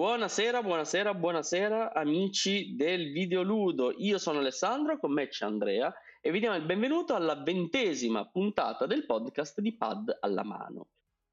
[0.00, 3.92] Buonasera, buonasera, buonasera amici del videoludo.
[3.98, 5.92] Io sono Alessandro, con me c'è Andrea
[6.22, 10.88] e vi diamo il benvenuto alla ventesima puntata del podcast di Pad alla mano.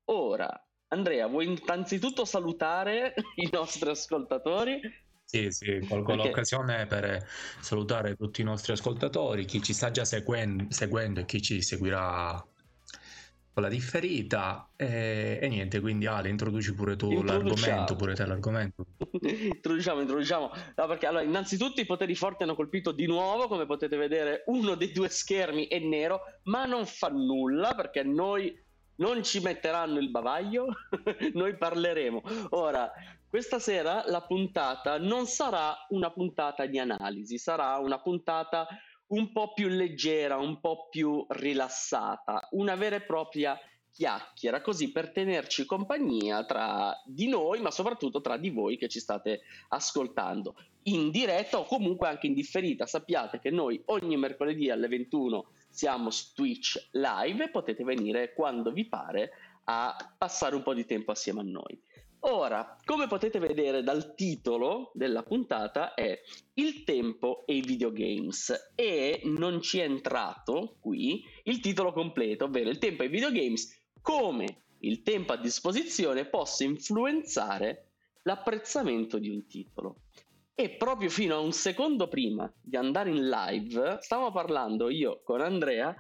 [0.10, 0.52] Ora,
[0.90, 4.82] Andrea, vuoi innanzitutto salutare i nostri ascoltatori?
[5.24, 6.28] Sì, sì, colgo Perché...
[6.28, 7.26] l'occasione per
[7.62, 12.46] salutare tutti i nostri ascoltatori, chi ci sta già seguen- seguendo e chi ci seguirà
[13.62, 18.86] la differita e, e, niente, quindi Ale, introduci pure tu l'argomento, pure te l'argomento.
[19.22, 20.52] introduciamo, introduciamo.
[20.76, 24.76] No, perché allora, innanzitutto i poteri forti hanno colpito di nuovo, come potete vedere, uno
[24.76, 28.66] dei due schermi è nero, ma non fa nulla perché noi
[28.98, 30.68] non ci metteranno il bavaglio,
[31.34, 32.22] noi parleremo.
[32.50, 32.92] Ora,
[33.30, 38.68] questa sera la puntata non sarà una puntata di analisi, sarà una puntata
[39.08, 43.60] un po' più leggera, un po' più rilassata, una vera e propria
[43.98, 49.00] chiacchiera, così per tenerci compagnia tra di noi, ma soprattutto tra di voi che ci
[49.00, 52.86] state ascoltando in diretta o comunque anche in differita.
[52.86, 58.72] Sappiate che noi ogni mercoledì alle 21 siamo su Twitch live e potete venire quando
[58.72, 59.32] vi pare
[59.66, 61.80] a passare un po' di tempo assieme a noi.
[62.22, 66.20] Ora, come potete vedere dal titolo della puntata è
[66.56, 72.70] Il tempo e i videogames e non ci è entrato qui il titolo completo, ovvero
[72.70, 77.92] Il tempo e i videogames, come il tempo a disposizione possa influenzare
[78.24, 80.02] l'apprezzamento di un titolo.
[80.54, 85.40] E proprio fino a un secondo prima di andare in live, stavo parlando io con
[85.40, 85.96] Andrea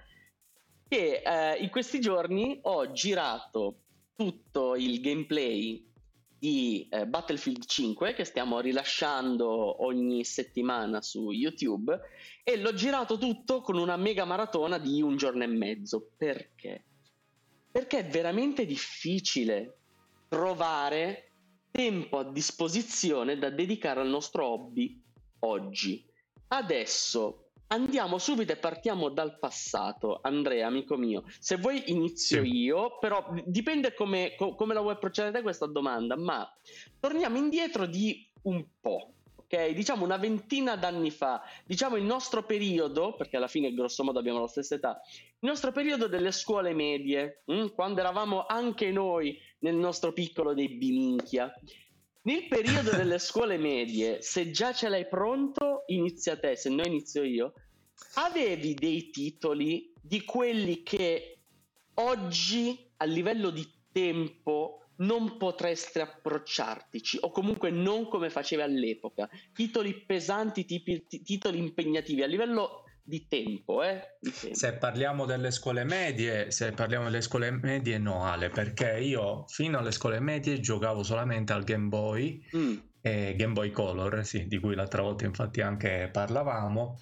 [0.88, 3.82] che eh, in questi giorni ho girato
[4.16, 5.88] tutto il gameplay
[6.40, 12.00] di eh, Battlefield 5 che stiamo rilasciando ogni settimana su YouTube
[12.44, 16.12] e l'ho girato tutto con una mega maratona di un giorno e mezzo.
[16.16, 16.84] Perché?
[17.72, 19.78] Perché è veramente difficile
[20.28, 21.32] trovare
[21.72, 25.02] tempo a disposizione da dedicare al nostro hobby
[25.40, 26.06] oggi.
[26.50, 31.26] Adesso Andiamo subito e partiamo dal passato, Andrea, amico mio.
[31.40, 32.50] Se vuoi inizio sì.
[32.50, 36.50] io, però dipende come, come la vuoi procedere questa domanda, ma
[36.98, 39.12] torniamo indietro di un po'.
[39.36, 44.20] Ok, diciamo una ventina d'anni fa, diciamo il nostro periodo, perché alla fine grosso modo
[44.20, 45.02] abbiamo la stessa età,
[45.40, 50.54] il nostro periodo delle scuole medie, mh, hm, quando eravamo anche noi nel nostro piccolo
[50.54, 51.54] dei biminchia.
[52.24, 57.24] Nel periodo delle scuole medie, se già ce l'hai pronto, inizia te, se no inizio
[57.24, 57.54] io.
[58.16, 61.40] Avevi dei titoli di quelli che
[61.96, 69.30] oggi a livello di tempo non potresti approcciartici o comunque non come facevi all'epoca.
[69.54, 74.18] Titoli pesanti, tipi, titoli impegnativi a livello di tempo, eh?
[74.20, 79.00] di tempo, Se parliamo delle scuole medie, se parliamo delle scuole medie, no, Ale, perché
[79.00, 82.78] io fino alle scuole medie giocavo solamente al Game Boy mm.
[83.08, 87.00] E Game Boy Color, sì, di cui l'altra volta infatti anche parlavamo.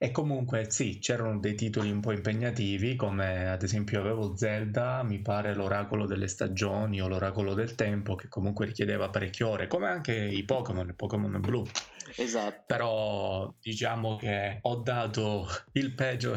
[0.00, 5.20] E comunque sì, c'erano dei titoli un po' impegnativi, come ad esempio avevo Zelda, mi
[5.20, 10.14] pare l'oracolo delle stagioni o l'oracolo del tempo, che comunque richiedeva parecchie ore, come anche
[10.14, 11.66] i Pokémon, il Pokémon blu.
[12.14, 12.62] Esatto.
[12.66, 16.36] Però diciamo che ho dato il peggio,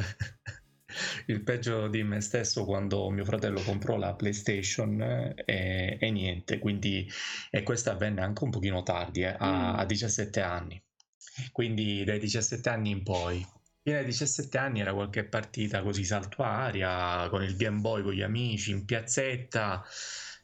[1.27, 5.01] il peggio di me stesso quando mio fratello comprò la PlayStation
[5.45, 7.09] e, e niente, quindi
[7.49, 9.79] e questo avvenne anche un pochino tardi, eh, a, mm.
[9.79, 10.81] a 17 anni.
[11.51, 13.45] Quindi dai 17 anni in poi.
[13.83, 18.21] Fino ai 17 anni era qualche partita così saltuaria con il Game Boy con gli
[18.21, 19.83] amici in piazzetta,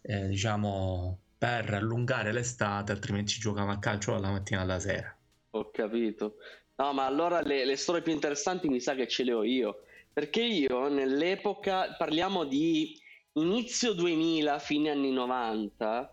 [0.02, 5.16] eh, diciamo per allungare l'estate, altrimenti ci giocava a calcio dalla mattina alla sera.
[5.52, 6.38] Ho capito.
[6.78, 9.84] No, ma allora le, le storie più interessanti mi sa che ce le ho io.
[10.18, 13.00] Perché io nell'epoca, parliamo di
[13.34, 16.12] inizio 2000, fine anni 90,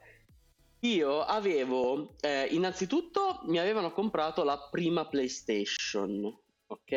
[0.81, 6.23] io avevo, eh, innanzitutto mi avevano comprato la prima PlayStation,
[6.67, 6.93] ok?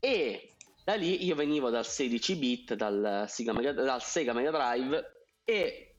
[0.00, 5.04] E da lì io venivo dal 16 bit, dal dal Sega Mega Drive
[5.44, 5.98] e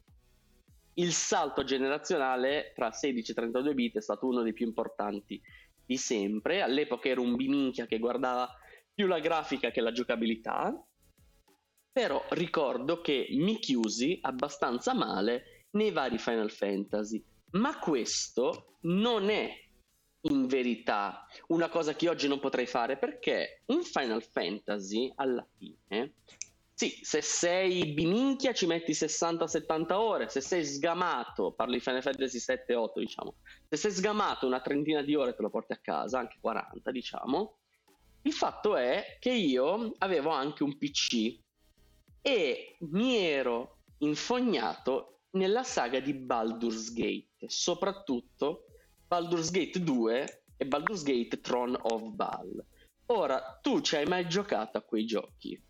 [0.95, 5.41] il salto generazionale tra 16 e 32 bit è stato uno dei più importanti
[5.85, 6.61] di sempre.
[6.61, 8.53] All'epoca ero un biminchia che guardava
[8.93, 10.73] più la grafica che la giocabilità,
[11.91, 17.23] però ricordo che mi chiusi abbastanza male nei vari Final Fantasy.
[17.51, 19.51] Ma questo non è
[20.25, 26.13] in verità una cosa che oggi non potrei fare perché un Final Fantasy alla fine
[26.75, 32.39] sì, se sei biminchia ci metti 60-70 ore, se sei sgamato, parlo di Final Fantasy
[32.39, 33.35] 7-8 diciamo,
[33.69, 37.59] se sei sgamato una trentina di ore te lo porti a casa, anche 40 diciamo,
[38.23, 41.39] il fatto è che io avevo anche un PC
[42.21, 48.65] e mi ero infognato nella saga di Baldur's Gate, soprattutto
[49.07, 52.65] Baldur's Gate 2 e Baldur's Gate Throne of Baal.
[53.07, 55.61] Ora, tu ci hai mai giocato a quei giochi?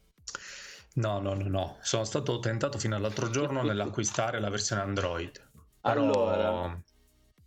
[0.96, 1.78] No, no, no, no.
[1.82, 5.32] Sono stato tentato fino all'altro giorno nell'acquistare la versione Android.
[5.82, 5.92] Però...
[5.92, 6.84] Allora,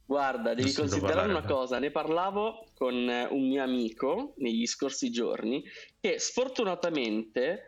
[0.07, 1.79] guarda, devi considerare una cosa.
[1.79, 5.63] Ne parlavo con un mio amico negli scorsi giorni
[6.01, 7.65] che sfortunatamente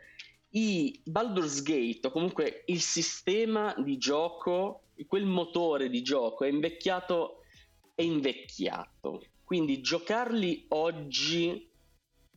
[0.51, 7.43] i Baldur's Gate o comunque il sistema di gioco, quel motore di gioco è invecchiato,
[7.93, 9.23] è invecchiato.
[9.43, 11.69] Quindi giocarli oggi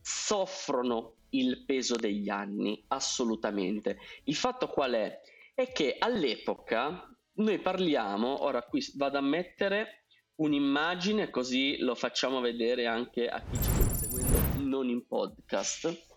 [0.01, 3.97] soffrono il peso degli anni, assolutamente.
[4.25, 5.19] Il fatto qual è?
[5.53, 12.85] È che all'epoca noi parliamo, ora qui vado a mettere un'immagine così lo facciamo vedere
[12.85, 16.11] anche a chi ci sta seguendo non in podcast.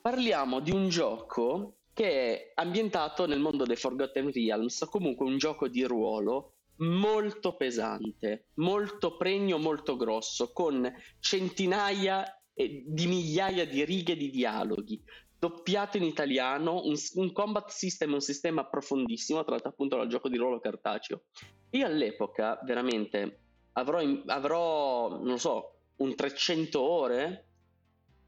[0.00, 5.68] Parliamo di un gioco che è ambientato nel mondo dei Forgotten Realms, comunque un gioco
[5.68, 10.90] di ruolo molto pesante, molto pregno, molto grosso, con
[11.20, 12.24] centinaia
[12.54, 15.02] di migliaia di righe di dialoghi,
[15.42, 20.36] doppiato in italiano, un, un combat system, un sistema profondissimo, tratto appunto dal gioco di
[20.36, 21.24] ruolo cartaceo.
[21.70, 23.40] Io all'epoca veramente
[23.72, 27.46] avrò, avrò non so, un 300 ore,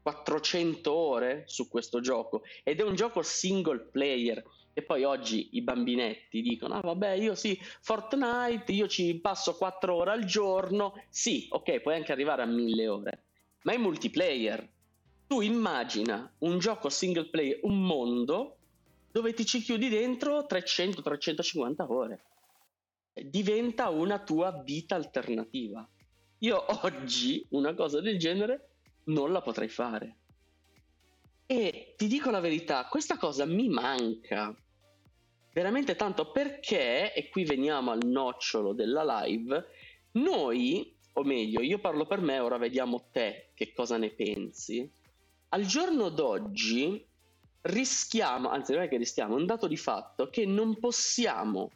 [0.01, 4.43] 400 ore su questo gioco ed è un gioco single player.
[4.73, 9.95] E poi oggi i bambinetti dicono: Ah, vabbè, io sì, Fortnite, io ci passo 4
[9.95, 11.01] ore al giorno.
[11.07, 13.25] Sì, ok, puoi anche arrivare a 1000 ore
[13.65, 14.73] ma è multiplayer.
[15.27, 18.57] Tu immagina un gioco single player, un mondo
[19.11, 22.23] dove ti ci chiudi dentro 300-350 ore.
[23.13, 25.87] Diventa una tua vita alternativa.
[26.39, 28.69] Io oggi una cosa del genere
[29.05, 30.17] non la potrei fare.
[31.45, 34.55] E ti dico la verità, questa cosa mi manca
[35.53, 39.65] veramente tanto perché, e qui veniamo al nocciolo della live,
[40.13, 44.91] noi o meglio, io parlo per me, ora vediamo te che cosa ne pensi.
[45.55, 47.01] Al giorno d'oggi
[47.61, 51.71] rischiamo, anzi non è che rischiamo, è un dato di fatto che non possiamo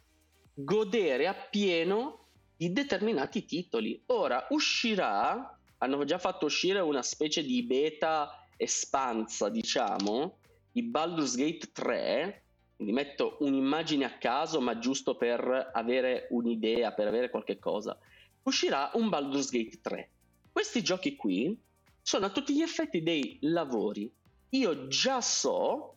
[0.52, 4.02] godere appieno di determinati titoli.
[4.08, 10.36] Ora uscirà, hanno già fatto uscire una specie di beta espansa, diciamo,
[10.70, 12.44] di Baldur's Gate 3,
[12.76, 17.98] quindi metto un'immagine a caso, ma giusto per avere un'idea, per avere qualche cosa
[18.42, 20.10] uscirà un Baldur's Gate 3.
[20.52, 21.58] Questi giochi qui
[22.02, 24.10] sono a tutti gli effetti dei lavori.
[24.50, 25.96] Io già so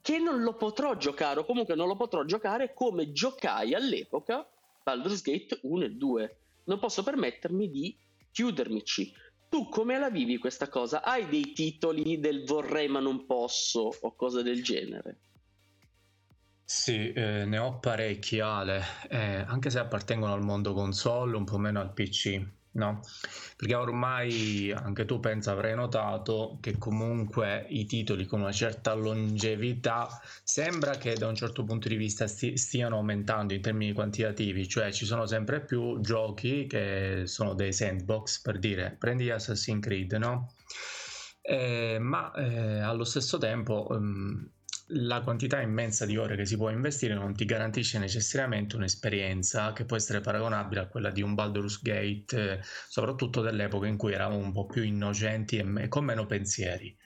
[0.00, 4.48] che non lo potrò giocare o comunque non lo potrò giocare come giocai all'epoca
[4.82, 6.36] Baldur's Gate 1 e 2.
[6.64, 7.96] Non posso permettermi di
[8.30, 9.12] chiudermici.
[9.48, 11.02] Tu come la vivi questa cosa?
[11.02, 15.18] Hai dei titoli del vorrei ma non posso o cose del genere?
[16.64, 21.58] Sì, eh, ne ho parecchi, Ale, eh, anche se appartengono al mondo console, un po'
[21.58, 22.40] meno al PC,
[22.72, 23.00] no?
[23.56, 30.08] Perché ormai anche tu pensa avrai notato che comunque i titoli con una certa longevità
[30.42, 34.92] sembra che da un certo punto di vista sti- stiano aumentando in termini quantitativi, cioè
[34.92, 40.54] ci sono sempre più giochi che sono dei sandbox, per dire, prendi Assassin's Creed, no?
[41.42, 43.86] Eh, ma eh, allo stesso tempo...
[43.90, 44.50] Um,
[44.92, 49.84] la quantità immensa di ore che si può investire non ti garantisce necessariamente un'esperienza che
[49.84, 54.38] può essere paragonabile a quella di un Baldur's Gate, eh, soprattutto dell'epoca in cui eravamo
[54.40, 56.96] un po' più innocenti e con meno pensieri.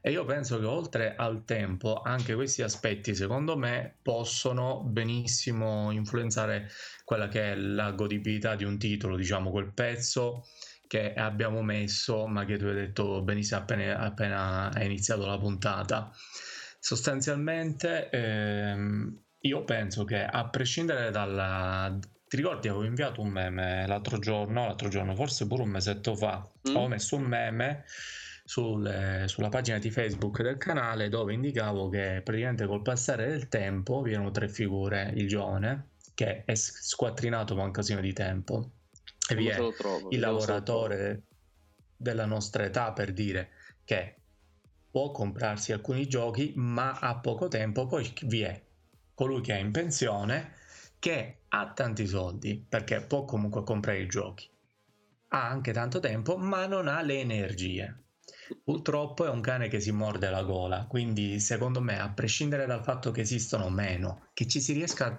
[0.00, 6.68] E io penso che oltre al tempo, anche questi aspetti, secondo me, possono benissimo influenzare
[7.04, 10.46] quella che è la godibilità di un titolo, diciamo, quel pezzo
[10.86, 16.12] che abbiamo messo, ma che tu hai detto benissimo appena, appena hai iniziato la puntata
[16.84, 21.98] Sostanzialmente ehm, io penso che a prescindere dalla...
[22.28, 26.46] Ti ricordi avevo inviato un meme l'altro giorno, l'altro giorno, forse pure un mesetto fa,
[26.68, 26.76] mm.
[26.76, 27.84] ho messo un meme
[28.44, 34.02] sul, sulla pagina di Facebook del canale dove indicavo che praticamente col passare del tempo
[34.02, 38.72] vi erano tre figure, il giovane che è squattrinato ma un casino di tempo.
[39.26, 41.22] E vi è trovo, il lavoratore
[41.96, 43.52] della nostra età per dire
[43.84, 44.16] che
[44.94, 48.64] può comprarsi alcuni giochi ma ha poco tempo, poi vi è
[49.12, 50.52] colui che è in pensione
[51.00, 54.48] che ha tanti soldi perché può comunque comprare i giochi,
[55.30, 58.04] ha anche tanto tempo ma non ha le energie.
[58.62, 62.84] Purtroppo è un cane che si morde la gola, quindi secondo me a prescindere dal
[62.84, 65.16] fatto che esistono meno, che ci si riesca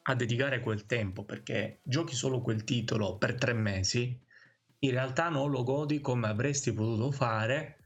[0.00, 4.18] a dedicare quel tempo perché giochi solo quel titolo per tre mesi,
[4.78, 7.80] in realtà non lo godi come avresti potuto fare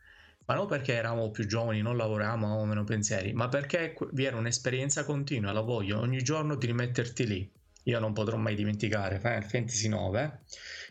[0.48, 4.38] ma non perché eravamo più giovani, non lavoravamo, avevamo meno pensieri, ma perché vi era
[4.38, 7.52] un'esperienza continua, la voglio ogni giorno di rimetterti lì.
[7.84, 10.40] Io non potrò mai dimenticare Final Fantasy 9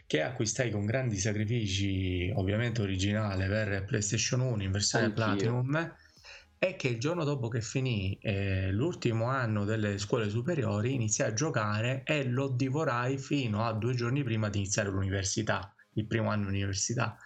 [0.05, 5.23] che acquistai con grandi sacrifici, ovviamente originale per PlayStation 1 in versione Anch'io.
[5.23, 5.95] Platinum
[6.59, 11.33] è che il giorno dopo che finì eh, l'ultimo anno delle scuole superiori iniziai a
[11.33, 16.49] giocare e lo divorai fino a due giorni prima di iniziare l'università, il primo anno
[16.49, 17.17] di università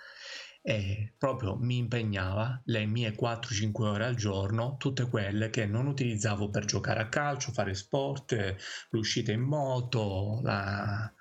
[0.63, 6.49] e proprio mi impegnava le mie 4-5 ore al giorno, tutte quelle che non utilizzavo
[6.49, 8.55] per giocare a calcio, fare sport,
[8.89, 11.11] l'uscita in moto, la,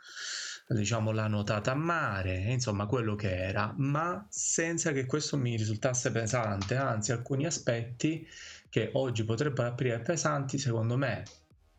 [0.69, 6.13] diciamo la nuotata a mare, insomma quello che era, ma senza che questo mi risultasse
[6.13, 8.27] pesante, anzi alcuni aspetti
[8.69, 11.25] che oggi potrebbero apparire pesanti, secondo me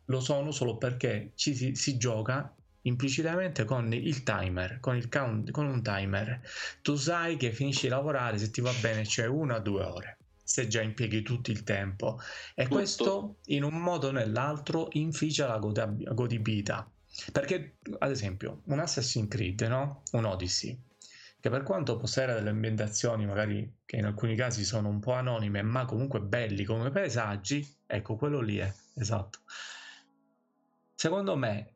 [0.06, 5.50] lo sono solo perché ci si, si gioca implicitamente con il timer, con, il count,
[5.50, 6.40] con un timer.
[6.82, 10.18] Tu sai che finisci di lavorare, se ti va bene c'è una o due ore,
[10.42, 12.20] se già impieghi tutto il tempo.
[12.54, 12.74] E Tutto.
[12.74, 16.88] questo in un modo o nell'altro inficia la godibilità.
[17.30, 20.02] Perché, ad esempio, un Assassin's Creed, no?
[20.12, 20.78] un Odyssey,
[21.38, 25.12] che per quanto possa avere delle ambientazioni magari che in alcuni casi sono un po'
[25.12, 29.40] anonime, ma comunque belli come paesaggi, ecco, quello lì è, esatto.
[30.94, 31.71] Secondo me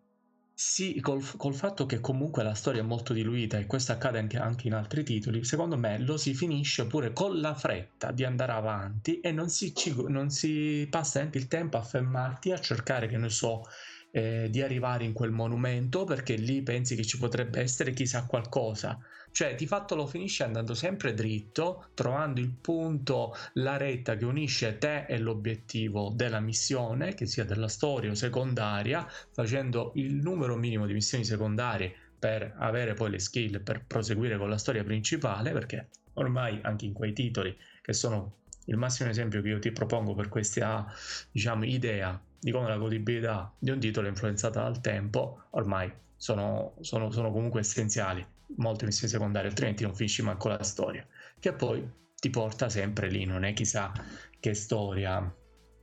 [0.58, 4.38] sì, col, col, fatto che comunque la storia è molto diluita e questo accade anche,
[4.38, 8.52] anche, in altri titoli, secondo me lo si finisce pure con la fretta di andare
[8.52, 9.74] avanti e non si,
[10.08, 13.64] non si passa neanche il tempo a fermarti a cercare, che ne so,
[14.16, 18.98] eh, di arrivare in quel monumento perché lì pensi che ci potrebbe essere chissà qualcosa.
[19.30, 24.78] Cioè, di fatto lo finisci andando sempre dritto, trovando il punto, la retta che unisce
[24.78, 30.86] te e l'obiettivo della missione, che sia della storia o secondaria, facendo il numero minimo
[30.86, 35.88] di missioni secondarie per avere poi le skill per proseguire con la storia principale, perché
[36.14, 40.30] ormai anche in quei titoli che sono il massimo esempio che io ti propongo per
[40.30, 40.86] questa
[41.30, 46.74] diciamo, idea di come la godibilità di un titolo è influenzata dal tempo ormai sono,
[46.80, 48.24] sono, sono comunque essenziali
[48.56, 51.06] molte missioni secondarie altrimenti non finisci manco la storia
[51.38, 51.86] che poi
[52.18, 53.92] ti porta sempre lì non è chissà
[54.38, 55.34] che storia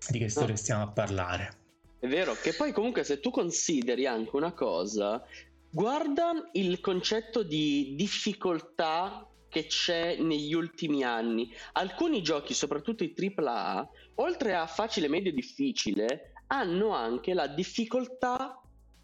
[0.10, 1.62] di che storia stiamo a parlare
[2.00, 5.24] è vero che poi comunque se tu consideri anche una cosa
[5.70, 11.54] guarda il concetto di difficoltà che c'è negli ultimi anni.
[11.74, 18.62] Alcuni giochi, soprattutto i AAA, oltre a facile, medio difficile, hanno anche la difficoltà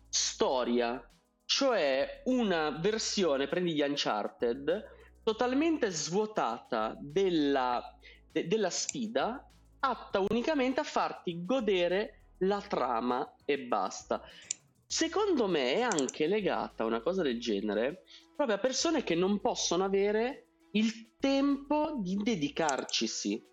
[0.08, 1.04] storia,
[1.46, 4.84] cioè una versione, prendi gli Uncharted,
[5.24, 7.82] totalmente svuotata della,
[8.32, 14.22] de, della sfida, atta unicamente a farti godere la trama e basta.
[14.86, 18.04] Secondo me è anche legata a una cosa del genere
[18.36, 23.44] proprio a persone che non possono avere il tempo di dedicarcisi.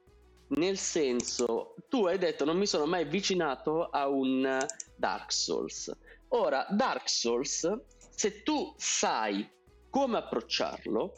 [0.49, 4.65] Nel senso, tu hai detto non mi sono mai avvicinato a un
[4.97, 5.93] Dark Souls.
[6.29, 7.69] Ora, Dark Souls,
[8.11, 9.49] se tu sai
[9.91, 11.15] come approcciarlo,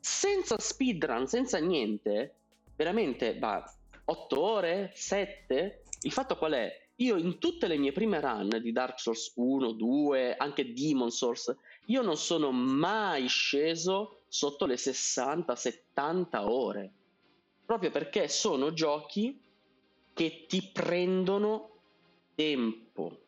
[0.00, 2.34] senza speedrun, senza niente,
[2.74, 3.64] veramente, va
[4.04, 6.84] 8 ore, 7, il fatto qual è?
[6.96, 11.54] Io in tutte le mie prime run di Dark Souls 1, 2, anche Demon Souls,
[11.86, 16.92] io non sono mai sceso sotto le 60-70 ore,
[17.66, 19.38] proprio perché sono giochi
[20.14, 21.80] che ti prendono
[22.34, 23.24] tempo.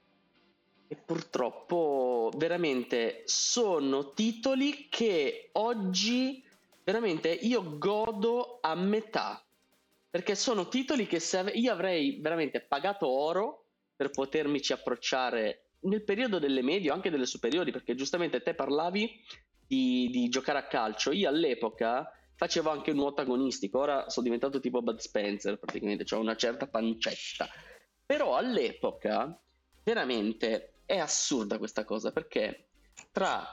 [0.86, 6.42] E purtroppo veramente sono titoli che oggi
[6.82, 9.44] veramente io godo a metà.
[10.08, 16.02] Perché sono titoli che se ave- io avrei veramente pagato oro per potermici approcciare nel
[16.02, 19.22] periodo delle medie o anche delle superiori, perché giustamente te parlavi
[19.66, 24.80] di, di giocare a calcio, io all'epoca facevo anche nuoto agonistico, ora sono diventato tipo
[24.80, 27.48] Bud Spencer praticamente, ho una certa pancetta,
[28.06, 29.36] però all'epoca
[29.82, 32.68] veramente è assurda questa cosa perché
[33.10, 33.44] tra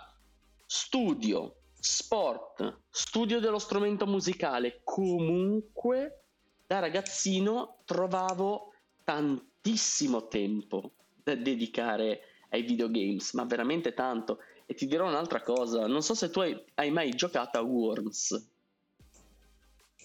[0.67, 6.25] studio, sport, studio dello strumento musicale, comunque
[6.67, 8.71] da ragazzino trovavo
[9.03, 10.91] tantissimo tempo
[11.23, 14.37] da dedicare ai videogames, ma veramente tanto.
[14.67, 18.53] E ti dirò un'altra cosa, non so se tu hai, hai mai giocato a Worms.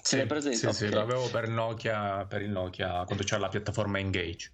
[0.02, 0.72] Sì, sì, okay.
[0.72, 4.52] sì, l'avevo per Nokia, per il Nokia quando c'era la piattaforma Engage.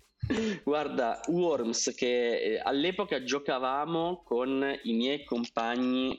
[0.65, 6.17] Guarda, Worms che eh, all'epoca giocavamo con i miei compagni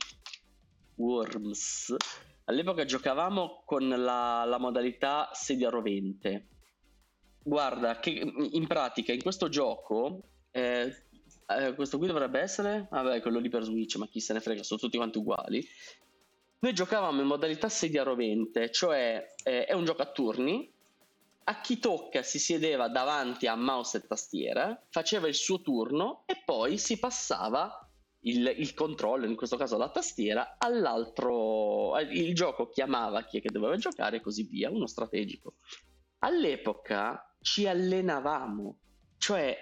[0.95, 1.95] Worms.
[2.45, 6.47] All'epoca giocavamo con la, la modalità sedia rovente.
[7.43, 11.07] Guarda, che in pratica in questo gioco eh,
[11.47, 14.63] eh, questo qui dovrebbe essere, vabbè, quello lì per Switch, ma chi se ne frega,
[14.63, 15.65] sono tutti quanti uguali.
[16.59, 20.71] Noi giocavamo in modalità sedia rovente, cioè eh, è un gioco a turni,
[21.49, 26.41] a chi tocca si sedeva davanti a mouse e tastiera, faceva il suo turno e
[26.43, 27.87] poi si passava
[28.21, 31.97] il, il controllo, in questo caso la tastiera, all'altro.
[31.99, 35.55] Il gioco chiamava chi è che doveva giocare e così via, uno strategico.
[36.19, 38.77] All'epoca ci allenavamo,
[39.17, 39.57] cioè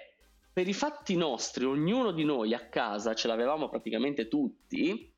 [0.52, 5.12] per i fatti nostri, ognuno di noi a casa ce l'avevamo praticamente tutti,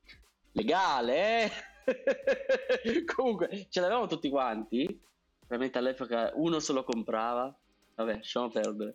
[0.52, 1.50] legale, eh?
[3.04, 5.06] comunque ce l'avevamo tutti quanti
[5.48, 7.54] veramente all'epoca uno se lo comprava.
[7.96, 8.94] Vabbè, lasciamo perdere.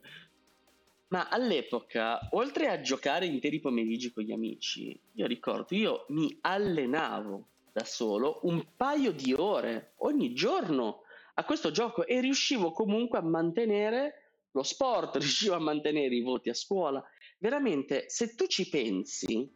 [1.07, 7.47] Ma all'epoca, oltre a giocare interi pomeriggi con gli amici, io ricordo, io mi allenavo
[7.73, 11.01] da solo un paio di ore ogni giorno
[11.35, 16.49] a questo gioco e riuscivo comunque a mantenere lo sport, riuscivo a mantenere i voti
[16.49, 17.03] a scuola.
[17.37, 19.51] Veramente, se tu ci pensi,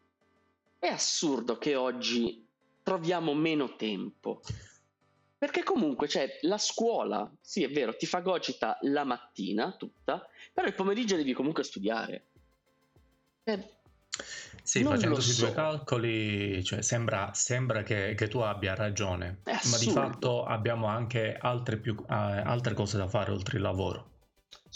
[0.88, 2.46] è assurdo che oggi
[2.84, 4.42] troviamo meno tempo.
[5.38, 10.66] Perché comunque c'è cioè, la scuola, sì è vero, ti fagocita la mattina tutta, però
[10.66, 12.26] il pomeriggio devi comunque studiare.
[13.44, 13.76] Eh,
[14.64, 15.46] sì, facendo so.
[15.46, 21.38] due calcoli, cioè, sembra, sembra che, che, tu abbia ragione, ma di fatto abbiamo anche
[21.40, 24.16] altre, più, eh, altre cose da fare oltre il lavoro.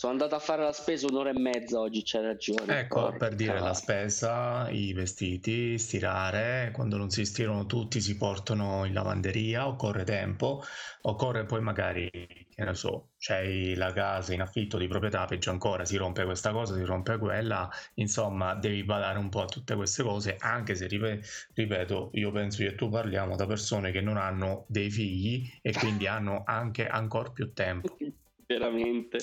[0.01, 2.79] Sono andato a fare la spesa un'ora e mezza oggi, c'è ragione.
[2.79, 3.17] Ecco, Porca.
[3.17, 8.93] per dire la spesa, i vestiti, stirare, quando non si stirano tutti si portano in
[8.93, 10.63] lavanderia, occorre tempo,
[11.01, 15.85] occorre poi magari, che ne so, c'hai la casa in affitto di proprietà, peggio ancora,
[15.85, 20.01] si rompe questa cosa, si rompe quella, insomma devi badare un po' a tutte queste
[20.01, 24.89] cose, anche se, ripeto, io penso che tu parliamo da persone che non hanno dei
[24.89, 27.97] figli e quindi hanno anche ancora più tempo.
[28.51, 29.19] veramente.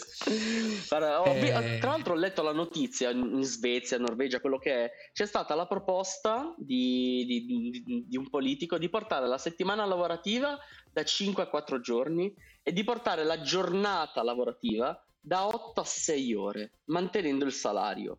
[0.89, 1.79] Guarda, ho, eh...
[1.79, 4.91] Tra l'altro ho letto la notizia in Svezia, Norvegia, quello che è.
[5.13, 10.59] C'è stata la proposta di, di, di, di, un politico di portare la settimana lavorativa
[10.93, 16.35] da 5 a 4 giorni e di portare la giornata lavorativa da 8 a 6
[16.35, 18.19] ore, mantenendo il salario.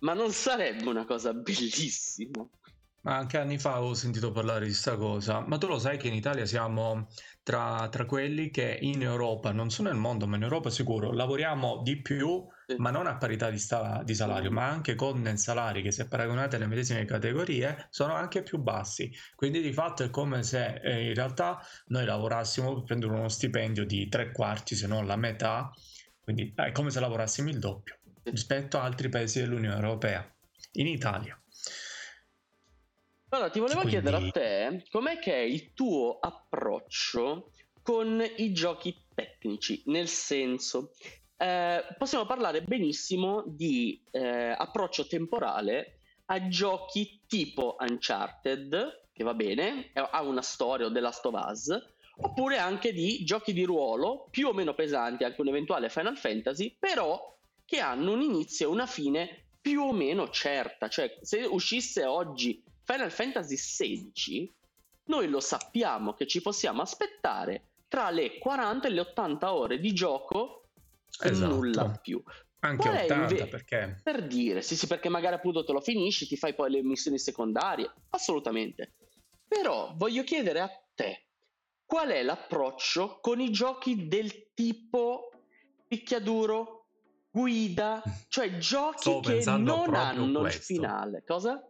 [0.00, 2.48] Ma non sarebbe una cosa bellissima?
[3.02, 6.08] Ma anche anni fa ho sentito parlare di questa cosa, ma tu lo sai che
[6.08, 7.08] in Italia siamo
[7.42, 11.80] tra, tra quelli che in Europa, non solo nel mondo, ma in Europa sicuro, lavoriamo
[11.82, 12.74] di più, sì.
[12.76, 16.56] ma non a parità di, sta, di salario, ma anche con salari che se paragonati
[16.56, 19.10] alle medesime categorie sono anche più bassi.
[19.34, 23.86] Quindi di fatto è come se eh, in realtà noi lavorassimo per prendere uno stipendio
[23.86, 25.70] di tre quarti, se non la metà,
[26.20, 30.30] quindi è come se lavorassimo il doppio rispetto a altri paesi dell'Unione Europea.
[30.72, 31.40] In Italia.
[33.30, 34.00] Allora, ti volevo Quindi...
[34.00, 37.50] chiedere a te com'è che è il tuo approccio
[37.82, 40.92] con i giochi tecnici, nel senso,
[41.36, 49.90] eh, possiamo parlare benissimo di eh, approccio temporale a giochi tipo Uncharted, che va bene,
[49.94, 51.68] ha una storia o The Last of Us,
[52.20, 56.76] oppure anche di giochi di ruolo più o meno pesanti, anche un eventuale Final Fantasy,
[56.78, 62.04] però che hanno un inizio e una fine più o meno certa, cioè se uscisse
[62.04, 64.54] oggi Final Fantasy XVI,
[65.08, 69.92] noi lo sappiamo che ci possiamo aspettare tra le 40 e le 80 ore di
[69.92, 70.70] gioco
[71.22, 71.54] e esatto.
[71.54, 72.22] nulla più.
[72.60, 74.00] Anche Qual 80 inve- perché?
[74.02, 77.18] Per dire, sì sì, perché magari appunto te lo finisci, ti fai poi le missioni
[77.18, 78.94] secondarie, assolutamente.
[79.46, 81.26] Però voglio chiedere a te,
[81.84, 85.30] qual è l'approccio con i giochi del tipo
[85.86, 86.86] picchiaduro,
[87.30, 90.72] guida, cioè giochi che non hanno questo.
[90.72, 91.22] il finale.
[91.26, 91.62] Cosa?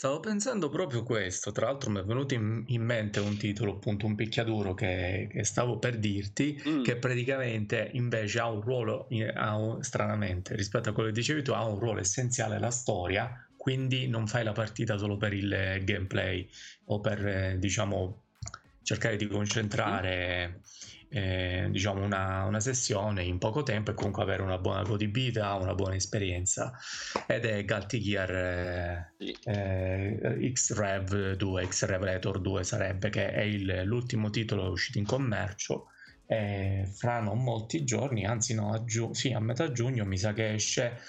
[0.00, 4.06] Stavo pensando proprio questo, tra l'altro mi è venuto in, in mente un titolo, appunto
[4.06, 6.82] un picchiaduro che, che stavo per dirti, mm.
[6.84, 11.52] che praticamente invece ha un ruolo, ha un, stranamente rispetto a quello che dicevi tu,
[11.52, 16.48] ha un ruolo essenziale la storia, quindi non fai la partita solo per il gameplay
[16.86, 18.22] o per, eh, diciamo,
[18.82, 20.62] cercare di concentrare
[21.12, 25.74] eh, diciamo una, una, sessione in poco tempo e comunque avere una buona godibilità, una
[25.74, 26.72] buona esperienza.
[27.26, 34.30] Ed è Galti Gear eh, eh, X-Rev 2, X-Revelator 2 sarebbe che è il, l'ultimo
[34.30, 35.86] titolo uscito in commercio.
[36.26, 40.32] E fra non molti giorni, anzi no, a, giu- sì, a metà giugno mi sa
[40.32, 41.00] che esce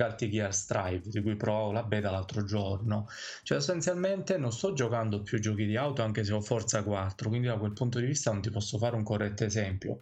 [0.00, 3.06] Galti Gear Strive di cui provo la beta l'altro giorno.
[3.42, 7.48] Cioè sostanzialmente non sto giocando più giochi di auto anche se ho Forza 4 quindi
[7.48, 10.00] da quel punto di vista non ti posso fare un corretto esempio.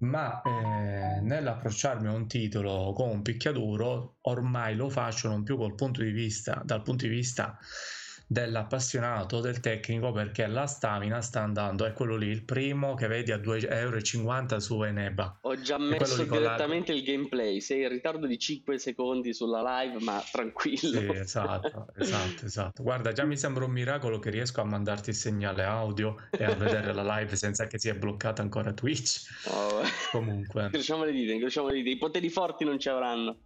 [0.00, 6.02] Ma eh, nell'approcciarmi a un titolo con un picchiaduro ormai lo faccio non più punto
[6.10, 7.56] vista dal punto di vista
[8.32, 13.30] dell'appassionato, del tecnico, perché la stamina sta andando, è quello lì, il primo che vedi
[13.30, 15.38] a 2,50 euro su Eneba.
[15.42, 16.98] Ho già messo direttamente la...
[16.98, 20.78] il gameplay, sei in ritardo di 5 secondi sulla live, ma tranquillo.
[20.78, 22.82] Sì, esatto, esatto, esatto.
[22.82, 26.54] Guarda, già mi sembra un miracolo che riesco a mandarti il segnale audio e a
[26.54, 29.28] vedere la live senza che sia bloccata ancora Twitch.
[29.48, 29.82] Oh.
[30.10, 30.64] Comunque.
[30.64, 33.36] Incrociamo le dita, incrociamo le dita, i poteri forti non ci avranno.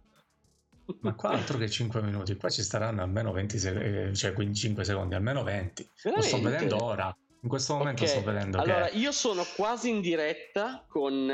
[1.01, 5.15] Ma qua altro che 5 minuti, qua ci staranno almeno 20 secondi, cioè 5 secondi,
[5.15, 5.89] almeno 20.
[6.15, 7.15] Lo sto vedendo ora.
[7.41, 8.15] In questo momento okay.
[8.15, 8.57] sto vedendo.
[8.59, 8.97] Allora, che...
[8.97, 11.31] io sono quasi in diretta con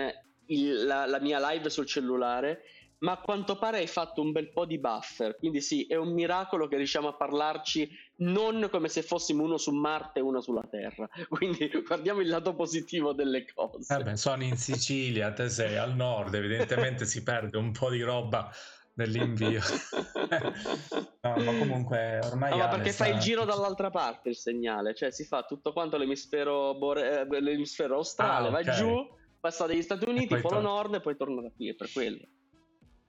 [0.48, 2.63] il, la, la mia live sul cellulare
[3.04, 6.13] ma a quanto pare hai fatto un bel po' di buffer, quindi sì, è un
[6.13, 10.63] miracolo che riusciamo a parlarci non come se fossimo uno su Marte e uno sulla
[10.70, 13.94] Terra, quindi guardiamo il lato positivo delle cose.
[13.94, 18.02] Eh beh, sono in Sicilia, te sei al nord, evidentemente si perde un po' di
[18.02, 18.50] roba
[18.96, 19.62] nell'invio.
[21.22, 22.52] no, ma comunque ormai...
[22.52, 23.06] No, ma perché sta...
[23.06, 27.22] fai il giro dall'altra parte il segnale, cioè si fa tutto quanto l'emisfero, bore...
[27.22, 28.64] Eh, l'emisfero australe, ah, okay.
[28.66, 29.08] va giù,
[29.40, 32.28] passa dagli Stati Uniti, Polo tor- Nord e poi torna da qui, è per quello.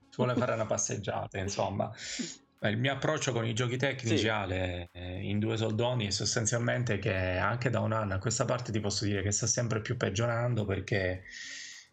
[0.08, 1.90] Si vuole fare una passeggiata, insomma.
[2.68, 4.28] Il mio approccio con i giochi tecnici sì.
[4.28, 8.80] Ale, in due soldoni è sostanzialmente che anche da un anno a questa parte ti
[8.80, 11.24] posso dire che sta sempre più peggiorando perché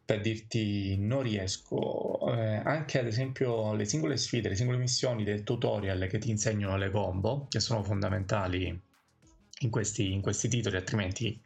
[0.04, 5.44] per dirti non riesco eh, anche ad esempio le singole sfide le singole missioni del
[5.44, 8.82] tutorial che ti insegnano le combo che sono fondamentali
[9.60, 11.40] in questi, in questi titoli altrimenti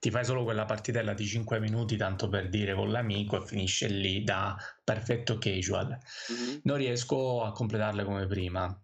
[0.00, 3.88] ti fai solo quella partitella di 5 minuti tanto per dire con l'amico e finisce
[3.88, 6.58] lì da perfetto casual mm-hmm.
[6.62, 8.80] non riesco a completarle come prima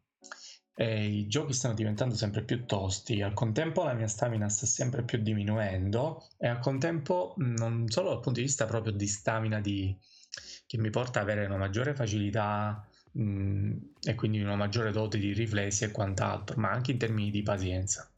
[0.74, 5.04] e i giochi stanno diventando sempre più tosti, al contempo la mia stamina sta sempre
[5.04, 9.96] più diminuendo e al contempo non solo dal punto di vista proprio di stamina di...
[10.66, 15.32] che mi porta ad avere una maggiore facilità mh, e quindi una maggiore dote di
[15.32, 18.08] riflessi e quant'altro, ma anche in termini di pazienza.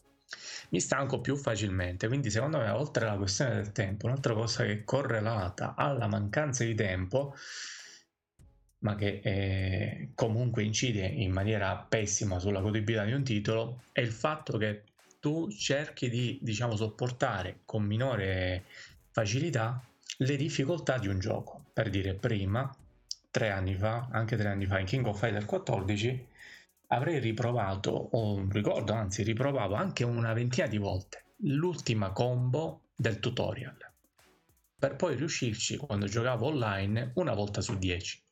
[0.71, 4.73] Mi stanco più facilmente, quindi secondo me oltre alla questione del tempo, un'altra cosa che
[4.73, 7.35] è correlata alla mancanza di tempo
[8.87, 14.13] ma che eh, comunque incide in maniera pessima sulla godibilità di un titolo, è il
[14.13, 14.85] fatto che
[15.19, 18.63] tu cerchi di, diciamo, sopportare con minore
[19.11, 19.83] facilità
[20.19, 21.65] le difficoltà di un gioco.
[21.73, 22.73] Per dire, prima,
[23.29, 26.27] tre anni fa, anche tre anni fa, in King of Fighter 14,
[26.89, 33.77] avrei riprovato, o ricordo, anzi, riprovavo anche una ventina di volte l'ultima combo del tutorial,
[34.79, 38.25] per poi riuscirci quando giocavo online una volta su dieci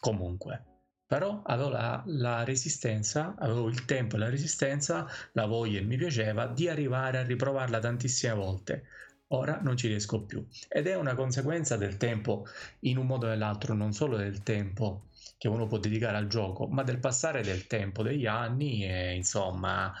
[0.00, 0.64] comunque.
[1.06, 5.96] Però avevo la, la, resistenza, avevo il tempo e la resistenza, la voglia e mi
[5.96, 8.84] piaceva di arrivare a riprovarla tantissime volte.
[9.28, 10.46] Ora non ci riesco più.
[10.68, 12.46] Ed è una conseguenza del tempo,
[12.80, 15.08] in un modo o nell'altro, non solo del tempo
[15.38, 19.94] che uno può dedicare al gioco, ma del passare del tempo, degli anni e insomma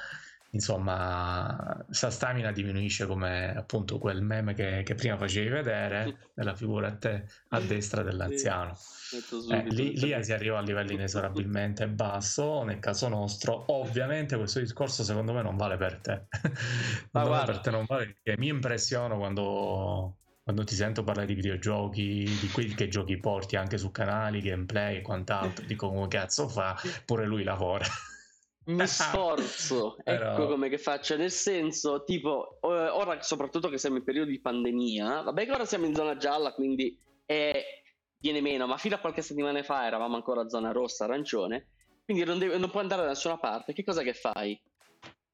[0.58, 6.88] insomma, sa stamina diminuisce come appunto quel meme che, che prima facevi vedere nella figura
[6.88, 8.76] a te a destra dell'anziano.
[9.50, 12.64] Eh, lì, lì, si arriva a livelli inesorabilmente basso.
[12.64, 16.26] Nel caso nostro, ovviamente, questo discorso secondo me non vale per te.
[17.12, 21.34] non vale per te, non vale perché mi impressiono quando, quando ti sento parlare di
[21.34, 25.64] videogiochi, di quelli che giochi porti anche su canali, gameplay e quant'altro.
[25.64, 27.86] Dico come cazzo fa, pure lui lavora
[28.68, 30.32] mi sforzo, Però...
[30.32, 35.22] ecco come che faccio, nel senso, tipo, ora soprattutto che siamo in periodo di pandemia,
[35.22, 37.62] vabbè che ora siamo in zona gialla, quindi è...
[38.18, 41.68] viene meno, ma fino a qualche settimana fa eravamo ancora a zona rossa, arancione,
[42.04, 44.60] quindi non, devi, non puoi andare da nessuna parte, che cosa che fai?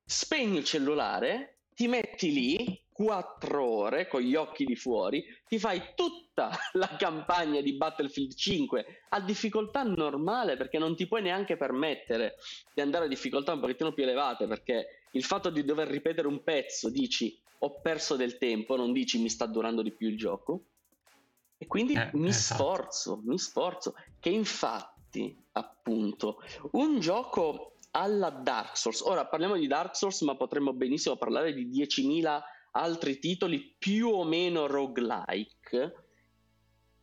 [0.04, 5.82] Spegni il cellulare, ti metti lì, 4 ore con gli occhi di fuori, ti fai
[5.96, 12.36] tutta la campagna di Battlefield 5 a difficoltà normale perché non ti puoi neanche permettere
[12.72, 16.44] di andare a difficoltà un pochettino più elevate perché il fatto di dover ripetere un
[16.44, 20.66] pezzo dici ho perso del tempo, non dici mi sta durando di più il gioco.
[21.56, 22.62] E quindi eh, mi esatto.
[22.62, 23.94] sforzo, mi sforzo.
[24.20, 29.00] Che infatti, appunto, un gioco alla Dark Souls.
[29.00, 32.42] Ora parliamo di Dark Souls, ma potremmo benissimo parlare di 10.000
[32.76, 35.94] altri titoli più o meno roguelike.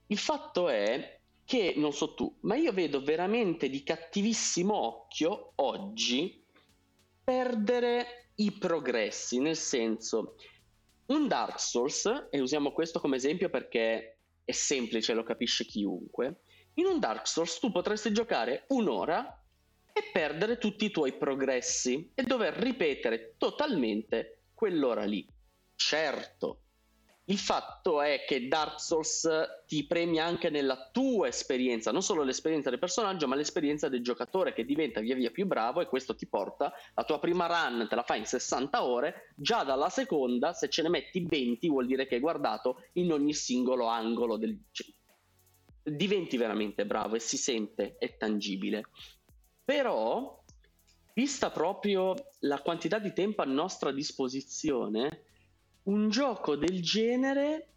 [0.07, 6.43] Il fatto è che, non so tu, ma io vedo veramente di cattivissimo occhio oggi
[7.23, 10.36] perdere i progressi, nel senso,
[11.07, 16.41] un Dark Souls, e usiamo questo come esempio perché è semplice, lo capisce chiunque,
[16.75, 19.43] in un Dark Souls tu potresti giocare un'ora
[19.93, 25.27] e perdere tutti i tuoi progressi e dover ripetere totalmente quell'ora lì.
[25.83, 26.61] Certo,
[27.25, 29.27] Il fatto è che Dark Souls
[29.65, 34.53] ti premia anche nella tua esperienza, non solo l'esperienza del personaggio, ma l'esperienza del giocatore
[34.53, 37.95] che diventa via via più bravo e questo ti porta, la tua prima run te
[37.95, 42.05] la fai in 60 ore, già dalla seconda se ce ne metti 20 vuol dire
[42.05, 44.57] che hai guardato in ogni singolo angolo del...
[45.83, 48.85] Diventi veramente bravo e si sente, è tangibile.
[49.65, 50.43] Però,
[51.13, 55.23] vista proprio la quantità di tempo a nostra disposizione,
[55.83, 57.67] un gioco del genere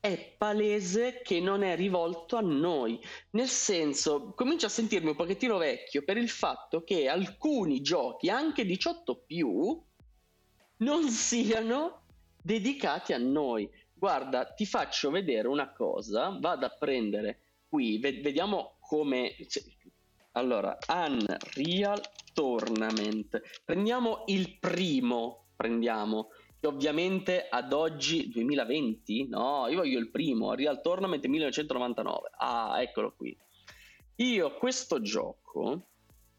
[0.00, 3.00] è palese che non è rivolto a noi.
[3.30, 8.66] Nel senso, comincio a sentirmi un pochettino vecchio per il fatto che alcuni giochi, anche
[8.66, 9.80] 18 più,
[10.78, 12.06] non siano
[12.42, 13.70] dedicati a noi.
[13.94, 19.36] Guarda, ti faccio vedere una cosa, vado a prendere qui, vediamo come...
[20.32, 22.00] Allora, Unreal
[22.32, 23.40] Tournament.
[23.64, 26.30] Prendiamo il primo, prendiamo
[26.66, 32.30] ovviamente ad oggi 2020, no, io voglio il primo, Real Tournament 1999.
[32.38, 33.36] Ah, eccolo qui.
[34.16, 35.88] Io questo gioco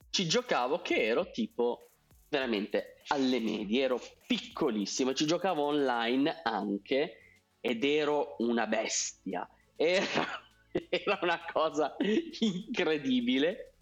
[0.09, 1.89] ci giocavo che ero tipo
[2.29, 7.17] veramente alle medie, ero piccolissimo, ci giocavo online anche
[7.59, 9.47] ed ero una bestia.
[9.75, 10.25] Era,
[10.89, 11.95] era una cosa
[12.39, 13.75] incredibile.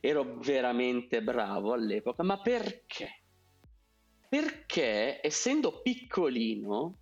[0.00, 3.25] Ero veramente bravo all'epoca, ma perché?
[4.28, 6.96] Perché essendo piccolino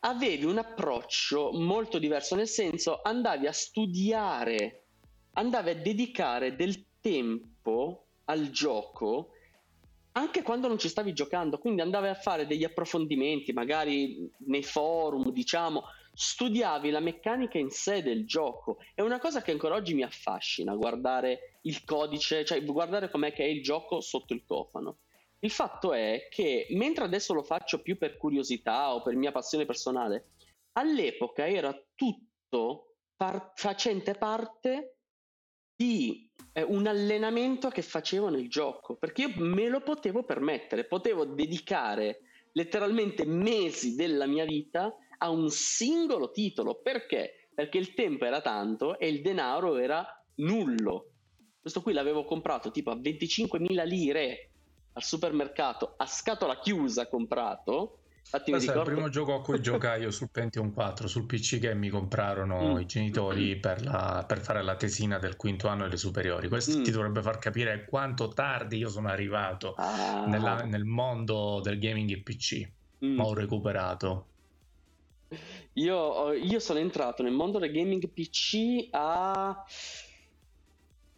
[0.00, 4.84] avevi un approccio molto diverso, nel senso andavi a studiare,
[5.32, 9.30] andavi a dedicare del tempo al gioco
[10.16, 15.30] anche quando non ci stavi giocando, quindi andavi a fare degli approfondimenti, magari nei forum,
[15.30, 18.78] diciamo, studiavi la meccanica in sé del gioco.
[18.94, 23.44] È una cosa che ancora oggi mi affascina, guardare il codice, cioè guardare com'è che
[23.44, 25.00] è il gioco sotto il cofano.
[25.40, 29.66] Il fatto è che mentre adesso lo faccio più per curiosità o per mia passione
[29.66, 30.30] personale,
[30.72, 34.96] all'epoca era tutto par- facente parte
[35.76, 41.24] di eh, un allenamento che facevo nel gioco, perché io me lo potevo permettere, potevo
[41.26, 42.20] dedicare
[42.52, 46.80] letteralmente mesi della mia vita a un singolo titolo.
[46.80, 47.50] Perché?
[47.54, 51.10] Perché il tempo era tanto e il denaro era nullo.
[51.60, 54.50] Questo qui l'avevo comprato tipo a 25.000 lire
[54.96, 57.98] al supermercato a scatola chiusa comprato.
[58.26, 58.90] Infatti Questo ricordo...
[58.90, 61.90] è il primo gioco a cui giocai io sul Pentium 4, sul PC che mi
[61.90, 62.80] comprarono mm.
[62.80, 66.48] i genitori per, la, per, fare la tesina del quinto anno delle superiori.
[66.48, 66.82] Questo mm.
[66.82, 70.24] ti dovrebbe far capire quanto tardi io sono arrivato ah.
[70.26, 72.68] nella, nel mondo del gaming e PC,
[73.04, 73.14] mm.
[73.14, 74.26] ma ho recuperato.
[75.74, 79.64] Io, io sono entrato nel mondo del gaming PC a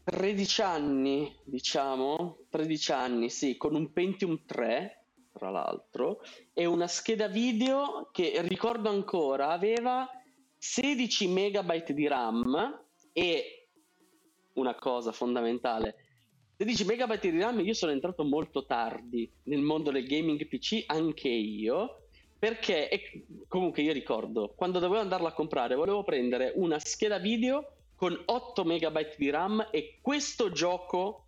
[0.08, 6.22] 13 anni, diciamo, 13 anni, sì, con un Pentium 3, tra l'altro,
[6.54, 10.08] e una scheda video che ricordo ancora aveva
[10.56, 13.68] 16 megabyte di RAM e
[14.54, 15.96] una cosa fondamentale,
[16.56, 21.28] 16 megabyte di RAM io sono entrato molto tardi nel mondo del gaming PC, anche
[21.28, 22.04] io,
[22.38, 22.88] perché
[23.46, 28.64] comunque io ricordo, quando dovevo andarla a comprare, volevo prendere una scheda video con 8
[28.64, 31.24] MB di RAM e questo gioco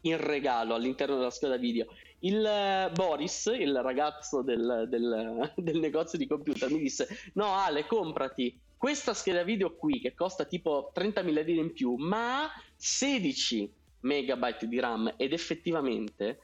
[0.00, 1.88] in regalo all'interno della scheda video.
[2.20, 7.86] Il uh, Boris, il ragazzo del, del, del, negozio di computer, mi disse: No, Ale,
[7.86, 13.70] comprati questa scheda video qui che costa tipo 30.000 lire in più, ma ha 16
[14.00, 15.14] MB di RAM.
[15.18, 16.38] Ed effettivamente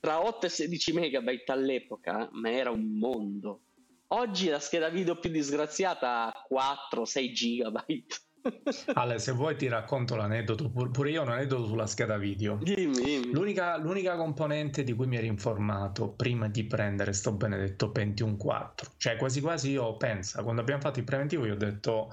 [0.00, 3.60] tra 8 e 16 MB all'epoca, ma era un mondo.
[4.08, 8.04] Oggi la scheda video più disgraziata ha 4-6 GB.
[8.94, 12.58] Ale, se vuoi ti racconto l'aneddoto, pure io ho un aneddoto sulla scheda video.
[12.60, 13.32] Dimmi, dimmi.
[13.32, 18.92] L'unica, l'unica, componente di cui mi ero informato prima di prendere sto benedetto Pentium 4,
[18.96, 22.10] cioè quasi quasi io pensa, quando abbiamo fatto il preventivo io ho detto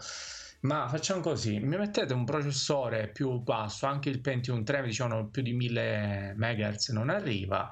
[0.61, 5.27] ma facciamo così, mi mettete un processore più basso, anche il Pentium 3 mi dicevano
[5.27, 7.69] più di 1000 MHz non arriva.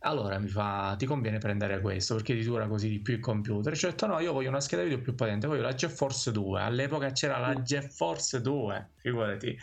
[0.00, 3.76] Allora mi fa ti conviene prendere questo perché ti dura così di più il computer?
[3.76, 6.60] Cioè ho detto no io voglio una scheda video più potente voglio la GeForce 2
[6.60, 7.60] all'epoca c'era la.
[7.60, 9.58] GeForce 2 figurati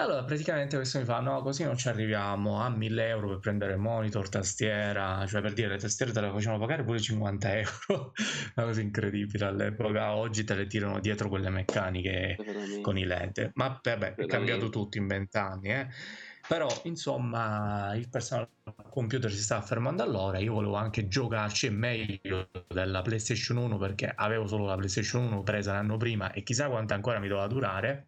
[0.00, 3.76] allora praticamente questo mi fa no così non ci arriviamo a 1000 euro per prendere
[3.76, 8.12] monitor tastiera cioè per dire le tastiere te le facevano pagare pure 50 euro
[8.56, 12.36] una cosa incredibile all'epoca oggi te le tirano dietro quelle meccaniche
[12.82, 13.50] con i led.
[13.54, 15.88] Ma vabbè è cambiato tutto in vent'anni eh.
[16.48, 18.48] Però insomma il personal
[18.88, 24.46] computer si sta fermando all'ora io volevo anche giocarci meglio della PlayStation 1 perché avevo
[24.46, 28.06] solo la PlayStation 1 presa l'anno prima e chissà quanto ancora mi doveva durare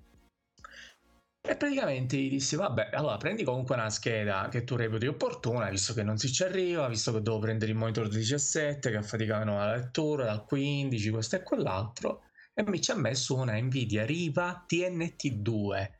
[1.45, 5.93] E praticamente gli dissi, vabbè, allora prendi comunque una scheda che tu reputi opportuna, visto
[5.93, 9.75] che non si ci arriva, visto che devo prendere il monitor 17, che affaticavano la
[9.75, 12.23] lettura, dal 15, questo e quell'altro,
[12.55, 15.91] e mi ci ha messo una Nvidia Riva TNT2,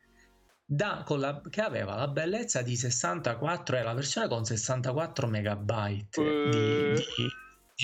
[0.65, 6.51] da, la, che aveva la bellezza di 64, è la versione con 64 megabyte uh.
[6.51, 7.05] di,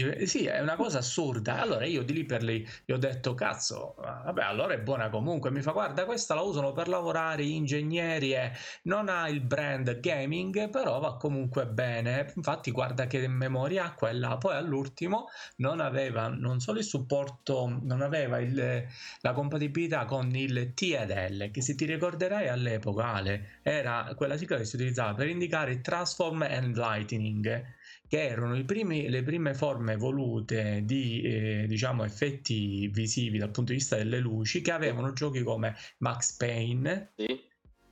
[0.04, 1.60] di sì, è una cosa assurda.
[1.60, 5.50] Allora io di lì per lì gli ho detto, cazzo, vabbè, allora è buona comunque.
[5.50, 10.70] Mi fa, guarda, questa la usano per lavorare ingegneri e non ha il brand gaming,
[10.70, 12.32] però va comunque bene.
[12.36, 14.36] Infatti, guarda che memoria ha quella.
[14.36, 18.86] Poi all'ultimo non aveva non solo il supporto, non aveva il,
[19.20, 24.64] la compatibilità con il TEDL, che se ti ricorderai all'epoca, Ale, era quella sigla che
[24.64, 27.76] si utilizzava per indicare Transform and Lightning
[28.08, 33.78] che erano primi, le prime forme evolute di eh, diciamo, effetti visivi dal punto di
[33.78, 37.38] vista delle luci che avevano giochi come Max Payne sì.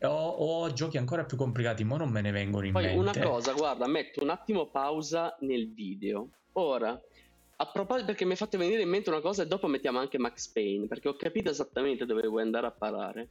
[0.00, 2.98] o, o, giochi ancora più complicati, ma non me ne vengono in Poi mente.
[2.98, 6.30] una cosa, guarda, metto un attimo pausa nel video.
[6.52, 6.98] Ora,
[7.58, 10.18] a proposito, perché mi hai fatto venire in mente una cosa e dopo mettiamo anche
[10.18, 13.28] Max Payne, perché ho capito esattamente dove vuoi andare a parare.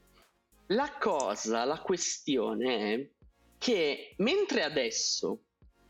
[0.67, 3.09] La cosa, la questione è
[3.57, 5.39] che mentre adesso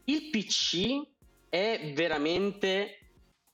[0.05, 1.01] il PC
[1.49, 2.99] è veramente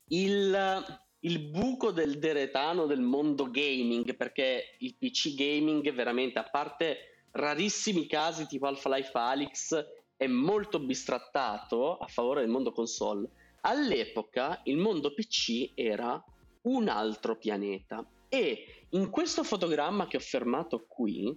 [0.08, 0.86] il,
[1.20, 8.08] il buco del deretano del mondo gaming, perché il PC gaming veramente, a parte rarissimi
[8.08, 9.86] casi tipo Half-Life Alyx,
[10.18, 13.30] è molto bistrattato a favore del mondo console.
[13.62, 16.24] All'epoca il mondo PC era
[16.64, 21.36] un altro pianeta e in questo fotogramma che ho fermato qui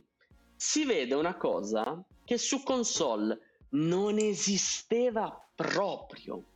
[0.55, 6.53] si vede una cosa che su console non esisteva proprio.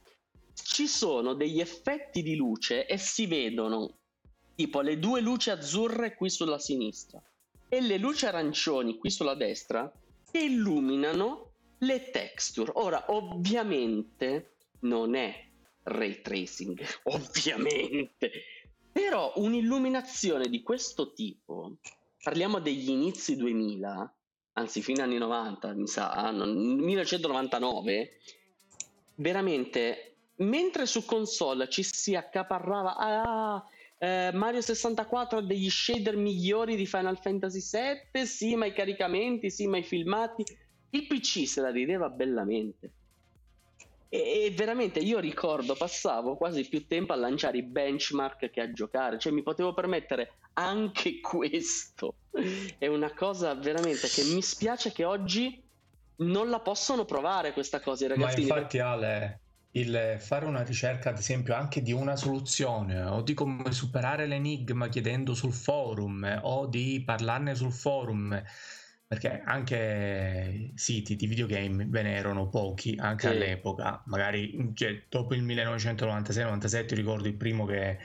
[0.54, 3.98] Ci sono degli effetti di luce e si vedono
[4.54, 7.22] tipo le due luci azzurre qui sulla sinistra
[7.68, 9.90] e le luci arancioni qui sulla destra
[10.30, 12.72] che illuminano le texture.
[12.74, 15.46] Ora, ovviamente non è
[15.84, 18.30] ray tracing, ovviamente,
[18.90, 21.76] però un'illuminazione di questo tipo,
[22.22, 24.17] parliamo degli inizi 2000,
[24.58, 28.10] anzi fine anni 90 mi sa, 1999,
[29.16, 33.64] veramente, mentre su console ci si accaparrava, ah,
[33.98, 37.60] eh, Mario 64 ha degli shader migliori di Final Fantasy
[38.12, 40.44] VII, sì ma i caricamenti, sì ma i filmati,
[40.90, 42.92] il PC se la rideva bellamente.
[44.10, 49.18] E, veramente io ricordo, passavo quasi più tempo a lanciare i benchmark che a giocare,
[49.18, 52.14] cioè mi potevo permettere anche questo.
[52.78, 55.62] È una cosa veramente che mi spiace che oggi
[56.16, 58.46] non la possono provare questa cosa i ragazzini.
[58.46, 59.40] Ma infatti Ale,
[59.72, 64.88] il fare una ricerca ad esempio anche di una soluzione o di come superare l'enigma
[64.88, 68.42] chiedendo sul forum o di parlarne sul forum
[69.06, 73.34] perché anche siti di videogame ve ne erano pochi anche sì.
[73.34, 77.98] all'epoca, magari cioè, dopo il 1996-97 ricordo il primo che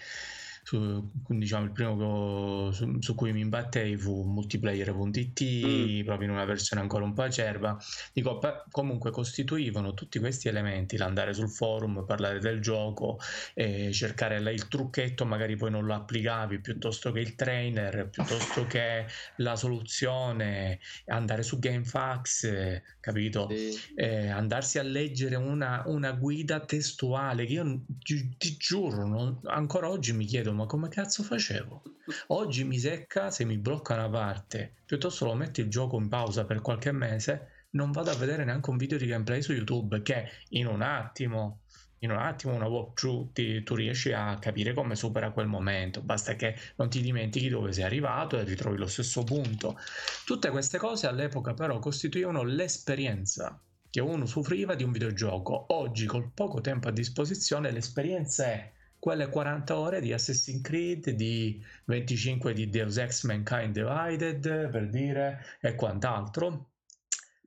[0.63, 6.05] su, diciamo, il primo su, su, cui mi imbattei fu multiplayer.it mm.
[6.05, 7.77] proprio in una versione ancora un po' acerba
[8.13, 8.39] dico
[8.71, 13.19] comunque costituivano tutti questi elementi l'andare sul forum parlare del gioco
[13.53, 19.05] e cercare il trucchetto magari poi non lo applicavi piuttosto che il trainer piuttosto che
[19.37, 23.77] la soluzione andare su GameFAQs capito sì.
[23.95, 29.89] eh, andarsi a leggere una, una, guida testuale che io ti, ti giuro non, ancora
[29.89, 31.81] oggi mi chiedo ma come cazzo facevo?
[32.27, 36.45] Oggi mi secca se mi blocca una parte, piuttosto lo metto il gioco in pausa
[36.45, 40.29] per qualche mese, non vado a vedere neanche un video di gameplay su YouTube che
[40.49, 41.61] in un attimo
[42.03, 46.35] in un attimo una walkthrough ti, tu riesci a capire come supera quel momento, basta
[46.35, 49.79] che non ti dimentichi dove sei arrivato e ritrovi lo stesso punto.
[50.25, 53.57] Tutte queste cose all'epoca però costituivano l'esperienza
[53.89, 55.67] che uno soffriva di un videogioco.
[55.69, 58.71] Oggi col poco tempo a disposizione l'esperienza è
[59.03, 65.45] quelle 40 ore di Assassin's Creed, di 25 di Deus Ex Mankind Divided, per dire,
[65.59, 66.69] e quant'altro.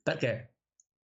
[0.02, 0.52] Perché?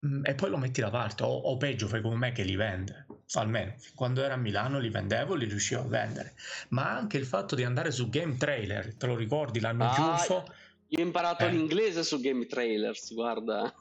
[0.05, 2.55] Mm, e poi lo metti da parte, o, o, peggio fai come me che li
[2.55, 3.07] vende.
[3.33, 6.35] Almeno quando ero a Milano li vendevo, li riuscivo a vendere.
[6.69, 10.45] Ma anche il fatto di andare su Game Trailer, te lo ricordi, l'hanno ah, chiuso.
[10.89, 11.49] Io ho imparato eh.
[11.49, 13.73] l'inglese su Game Trailers, guarda.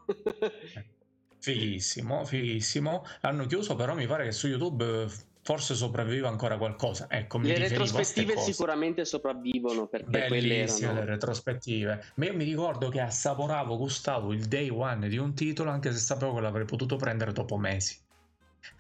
[1.41, 3.05] fighissimo, fighissimo.
[3.21, 7.07] L'hanno chiuso, però mi pare che su YouTube forse sopravvive ancora qualcosa.
[7.09, 11.05] Ecco, le retrospettive sicuramente sopravvivono perché Bellissime erano...
[11.05, 12.05] le retrospettive.
[12.15, 15.99] Ma io mi ricordo che assaporavo, gustavo il day one di un titolo anche se
[15.99, 18.01] sapevo che l'avrei potuto prendere dopo mesi.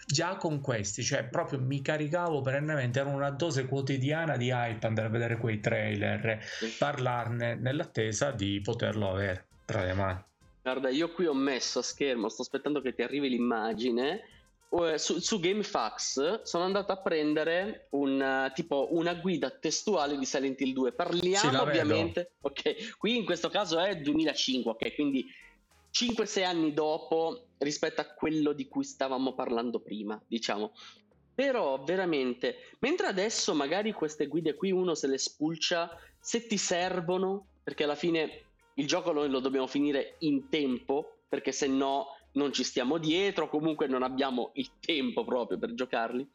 [0.07, 5.09] Già con questi, cioè proprio mi caricavo perennemente, era una dose quotidiana di hype andare
[5.09, 6.41] a vedere quei trailer,
[6.78, 9.47] parlarne nell'attesa di poterlo avere.
[9.66, 10.22] tra le mani.
[10.62, 14.22] Guarda, io qui ho messo a schermo, sto aspettando che ti arrivi l'immagine.
[14.75, 20.61] Eh, su, su GameFAQs sono andato a prendere un, tipo una guida testuale di Silent
[20.61, 20.93] Hill 2.
[20.93, 25.27] Parliamo ovviamente, ok, qui in questo caso è 2005, ok, quindi
[25.93, 30.72] 5-6 anni dopo rispetto a quello di cui stavamo parlando prima, diciamo.
[31.33, 37.47] Però veramente, mentre adesso magari queste guide qui uno se le spulcia se ti servono,
[37.62, 38.43] perché alla fine
[38.75, 43.49] il gioco noi lo dobbiamo finire in tempo, perché se no non ci stiamo dietro,
[43.49, 46.28] comunque non abbiamo il tempo proprio per giocarli.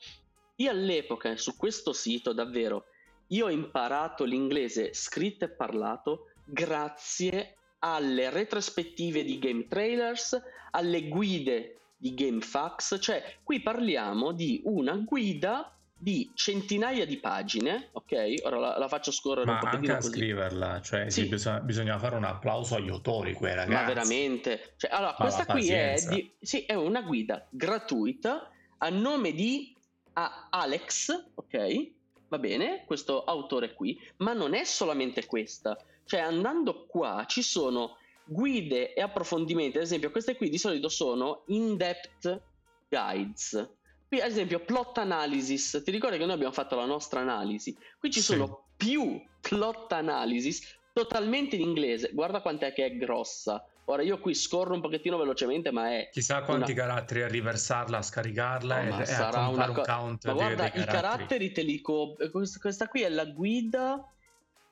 [0.56, 2.86] Io all'epoca su questo sito davvero,
[3.28, 10.42] io ho imparato l'inglese scritto e parlato grazie alle retrospettive di game trailers,
[10.72, 18.36] alle guide di GameFAQs, cioè qui parliamo di una guida di centinaia di pagine, ok?
[18.44, 20.12] Ora la, la faccio scorrere Ma un po' anche a così.
[20.12, 21.26] scriverla, cioè sì.
[21.28, 23.74] bisogna, bisogna, fare un applauso agli autori, quei ragazzi.
[23.74, 24.74] Ma veramente?
[24.78, 29.76] Cioè, allora, Ma questa qui è, di, sì, è, una guida gratuita a nome di
[30.14, 31.92] a Alex, ok?
[32.30, 35.78] Va bene, questo autore qui, ma non è solamente questa.
[36.06, 41.44] Cioè, andando qua ci sono guide e approfondimenti, ad esempio queste qui di solito sono
[41.48, 42.42] in-depth
[42.88, 43.70] guides.
[44.10, 47.78] Qui ad esempio plot analysis, ti ricordi che noi abbiamo fatto la nostra analisi?
[48.00, 48.34] Qui ci sì.
[48.34, 53.64] sono più plot analysis totalmente in inglese, guarda quant'è che è grossa.
[53.86, 56.10] Ora io qui scorro un pochettino velocemente, ma è.
[56.12, 56.82] Chissà quanti una...
[56.82, 60.26] caratteri a riversarla, a scaricarla no, e, sarà a una co- un count.
[60.26, 60.86] Ma guarda, i caratteri.
[60.86, 62.16] caratteri te li co-
[62.60, 64.12] Questa qui è la guida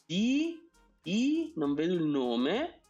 [0.04, 0.60] di.
[1.04, 2.82] di non vedo il nome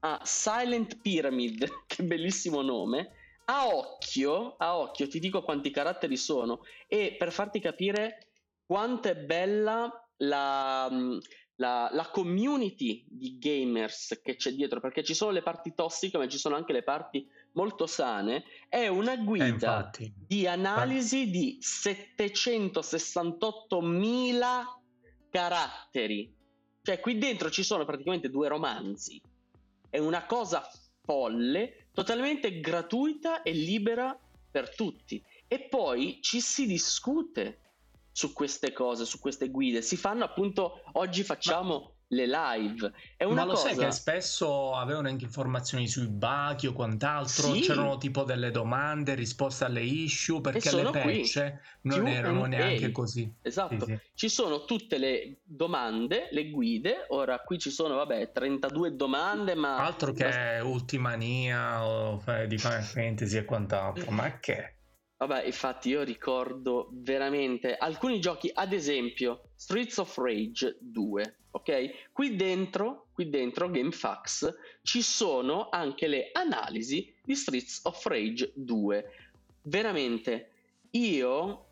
[0.00, 3.12] a Silent Pyramid, che bellissimo nome.
[3.52, 8.28] A occhio, a occhio, ti dico quanti caratteri sono e per farti capire
[8.64, 10.88] quanto è bella la,
[11.56, 16.26] la, la, community di gamers che c'è dietro, perché ci sono le parti tossiche, ma
[16.26, 18.44] ci sono anche le parti molto sane.
[18.68, 24.40] È una guida eh, di analisi di 768.000
[25.28, 26.34] caratteri.
[26.80, 29.20] Cioè, qui dentro ci sono praticamente due romanzi
[29.92, 30.66] è una cosa
[31.04, 34.18] folle, totalmente gratuita e libera
[34.50, 35.22] per tutti.
[35.46, 37.58] E poi ci si discute
[38.12, 39.82] su queste cose, su queste guide.
[39.82, 42.92] Si fanno appunto, oggi facciamo le live.
[43.16, 43.68] È una Ma lo cosa...
[43.68, 47.60] sai che spesso avevano anche informazioni sui bachi o quant'altro, sì.
[47.60, 53.30] c'erano tipo delle domande, risposte alle issue, perché le patch non erano neanche così.
[53.42, 54.00] Esatto, sì, sì.
[54.14, 59.76] ci sono tutte le domande, le guide, ora qui ci sono, vabbè, 32 domande, ma...
[59.78, 64.76] Altro che Ultimania o eh, di Final Fantasy e quant'altro, ma che...
[65.22, 72.10] Vabbè, infatti io ricordo veramente alcuni giochi, ad esempio Streets of Rage 2, ok?
[72.10, 74.52] Qui dentro, qui dentro GameFAQs
[74.82, 79.10] ci sono anche le analisi di Streets of Rage 2.
[79.62, 80.50] Veramente,
[80.90, 81.66] io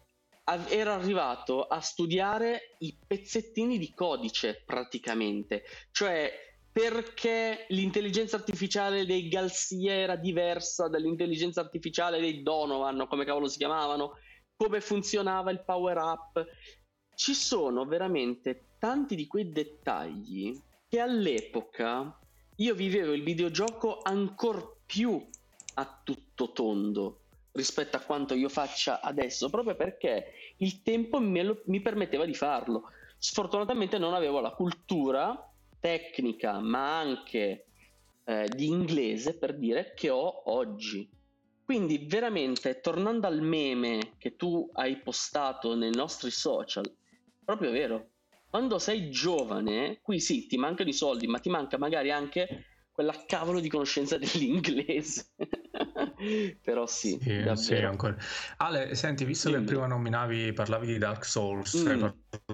[0.69, 6.50] ero arrivato a studiare i pezzettini di codice praticamente, cioè
[6.81, 14.17] perché l'intelligenza artificiale dei Galsia era diversa dall'intelligenza artificiale dei Donovan, come cavolo si chiamavano,
[14.57, 16.47] come funzionava il power up.
[17.15, 20.59] Ci sono veramente tanti di quei dettagli
[20.89, 22.19] che all'epoca
[22.57, 25.23] io vivevo il videogioco ancora più
[25.75, 31.83] a tutto tondo rispetto a quanto io faccia adesso, proprio perché il tempo lo, mi
[31.83, 32.85] permetteva di farlo.
[33.19, 35.45] Sfortunatamente non avevo la cultura
[35.81, 37.67] tecnica, ma anche
[38.25, 41.11] eh, di inglese per dire che ho oggi.
[41.65, 46.85] Quindi veramente, tornando al meme che tu hai postato nei nostri social,
[47.45, 48.11] proprio vero.
[48.49, 52.65] Quando sei giovane, qui sì, ti mancano i soldi, ma ti manca magari anche
[53.01, 55.31] quella cavolo di conoscenza dell'inglese.
[56.63, 58.15] Però sì, sì, sì ancora.
[58.59, 59.61] Ale, senti, visto Dimmi.
[59.61, 62.03] che prima nominavi, parlavi di Dark Souls, mm.
[62.03, 62.13] hai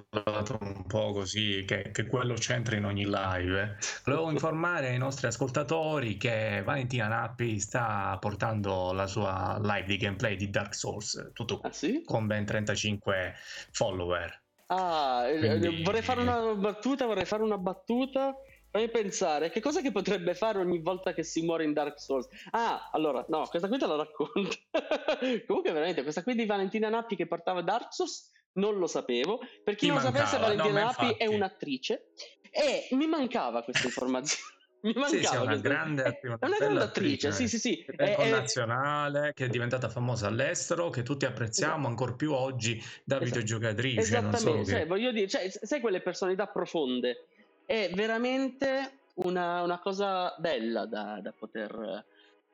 [0.09, 3.61] parlato un po' così, che, che, quello c'entra in ogni live.
[3.61, 3.85] Eh.
[4.05, 10.37] Volevo informare i nostri ascoltatori che Valentina Nappi sta portando la sua live di gameplay
[10.37, 12.03] di Dark Souls, tutto ah, sì?
[12.05, 13.35] con ben 35
[13.73, 14.43] follower.
[14.69, 15.83] Ah, eh, Quindi...
[15.83, 18.37] vorrei fare una battuta, vorrei fare una battuta
[18.77, 22.29] Fammi pensare, che cosa che potrebbe fare ogni volta che si muore in Dark Souls?
[22.51, 24.55] Ah, allora, no, questa qui te la racconto.
[25.47, 29.41] Comunque, veramente, questa qui di Valentina Nappi che portava Dark Souls, non lo sapevo.
[29.65, 30.27] Per chi non mancava.
[30.27, 32.09] sapesse, Valentina no, Nappi è un'attrice
[32.51, 34.55] e mi mancava questa informazione.
[34.83, 37.83] Mi mancava sì, sì, è una grande, è una grande attrice, sì, sì, sì.
[37.83, 41.89] È, è nazionale, che è diventata famosa all'estero, che tutti apprezziamo esatto.
[41.89, 43.25] ancora più oggi da esatto.
[43.25, 44.01] videogiocatrice.
[44.01, 44.71] Esattamente, che...
[44.71, 47.27] cioè, voglio dire, cioè, sai quelle personalità profonde
[47.67, 52.05] è veramente una, una cosa bella da, da poter...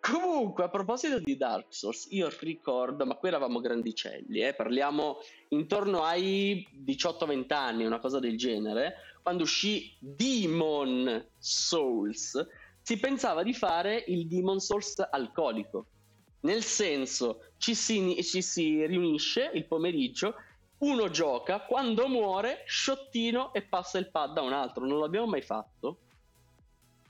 [0.00, 5.18] Comunque, a proposito di Dark Souls, io ricordo, ma qui eravamo grandicelli, eh, parliamo
[5.50, 12.44] intorno ai 18-20 anni, una cosa del genere, quando uscì Demon Souls,
[12.82, 15.86] si pensava di fare il Demon Souls alcolico.
[16.40, 20.34] Nel senso, ci si, ci si riunisce il pomeriggio,
[20.82, 24.86] uno gioca, quando muore, sciottino e passa il pad a un altro.
[24.86, 25.98] Non l'abbiamo mai fatto.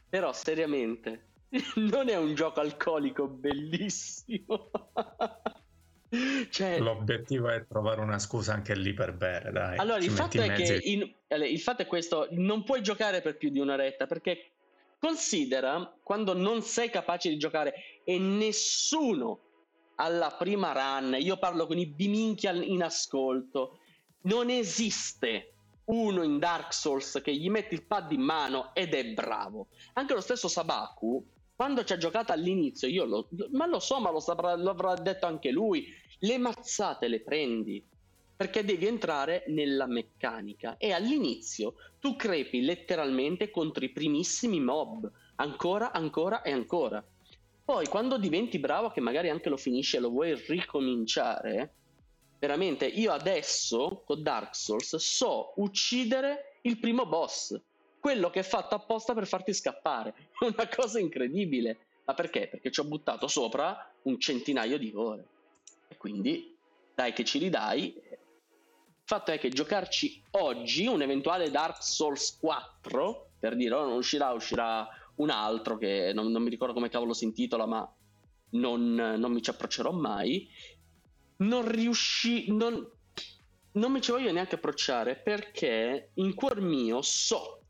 [0.09, 1.27] Però, seriamente,
[1.77, 4.71] non è un gioco alcolico bellissimo.
[6.51, 6.79] cioè...
[6.81, 9.79] L'obiettivo è trovare una scusa anche lì per bere, dai.
[9.79, 11.11] Allora, il fatto è che in...
[11.29, 14.53] il fatto è questo: non puoi giocare per più di un'oretta perché
[15.03, 19.41] Considera quando non sei capace di giocare e nessuno
[19.97, 23.79] alla prima run, io parlo con i biminchi in ascolto,
[24.23, 25.53] non esiste
[25.85, 29.69] uno in Dark Souls che gli metti il pad in mano ed è bravo.
[29.95, 31.25] Anche lo stesso Sabaku,
[31.55, 34.95] quando ci ha giocato all'inizio, io lo, ma lo so, ma lo, saprà, lo avrà
[34.95, 35.87] detto anche lui,
[36.21, 37.85] le mazzate le prendi
[38.35, 45.93] perché devi entrare nella meccanica e all'inizio tu crepi letteralmente contro i primissimi mob, ancora,
[45.93, 47.05] ancora e ancora.
[47.73, 51.73] Poi quando diventi bravo, che magari anche lo finisci e lo vuoi ricominciare,
[52.39, 57.59] veramente io adesso con Dark Souls so uccidere il primo boss,
[57.99, 60.13] quello che è fatto apposta per farti scappare.
[60.39, 61.79] È una cosa incredibile.
[62.05, 62.49] Ma perché?
[62.49, 65.25] Perché ci ho buttato sopra un centinaio di ore.
[65.89, 66.55] E quindi
[66.95, 67.99] dai che ci ridai,
[69.03, 74.31] fatto è che giocarci oggi un eventuale Dark Souls 4, per dire, oh, non uscirà,
[74.33, 74.87] uscirà
[75.17, 77.95] un altro che non, non mi ricordo come cavolo si intitola, ma
[78.51, 80.49] non, non mi ci approccerò mai.
[81.37, 82.89] Non riuscì, non,
[83.73, 87.61] non mi ci voglio neanche approcciare perché in cuor mio so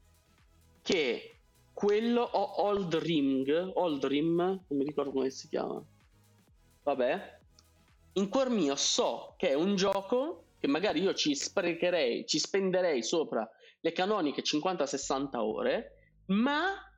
[0.83, 1.39] che
[1.73, 5.83] quello o Old Ring, Old Rim, non mi ricordo come si chiama.
[6.83, 7.39] Vabbè,
[8.15, 13.03] in cuor mio so che è un gioco che magari io ci sprecherei, ci spenderei
[13.03, 13.49] sopra
[13.81, 16.92] le canoniche 50-60 ore, ma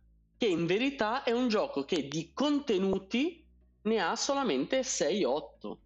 [0.45, 3.43] che in verità è un gioco che di contenuti
[3.83, 5.77] ne ha solamente 6-8.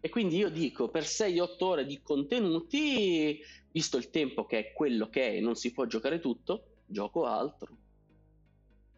[0.00, 3.38] E quindi io dico, per 6-8 ore di contenuti,
[3.70, 7.76] visto il tempo che è quello che è non si può giocare tutto, gioco altro.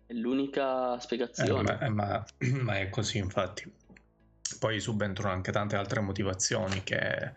[0.06, 1.78] È l'unica spiegazione.
[1.80, 2.26] Eh, ma, ma,
[2.62, 3.70] ma è così, infatti.
[4.60, 7.32] Poi subentrano anche tante altre motivazioni che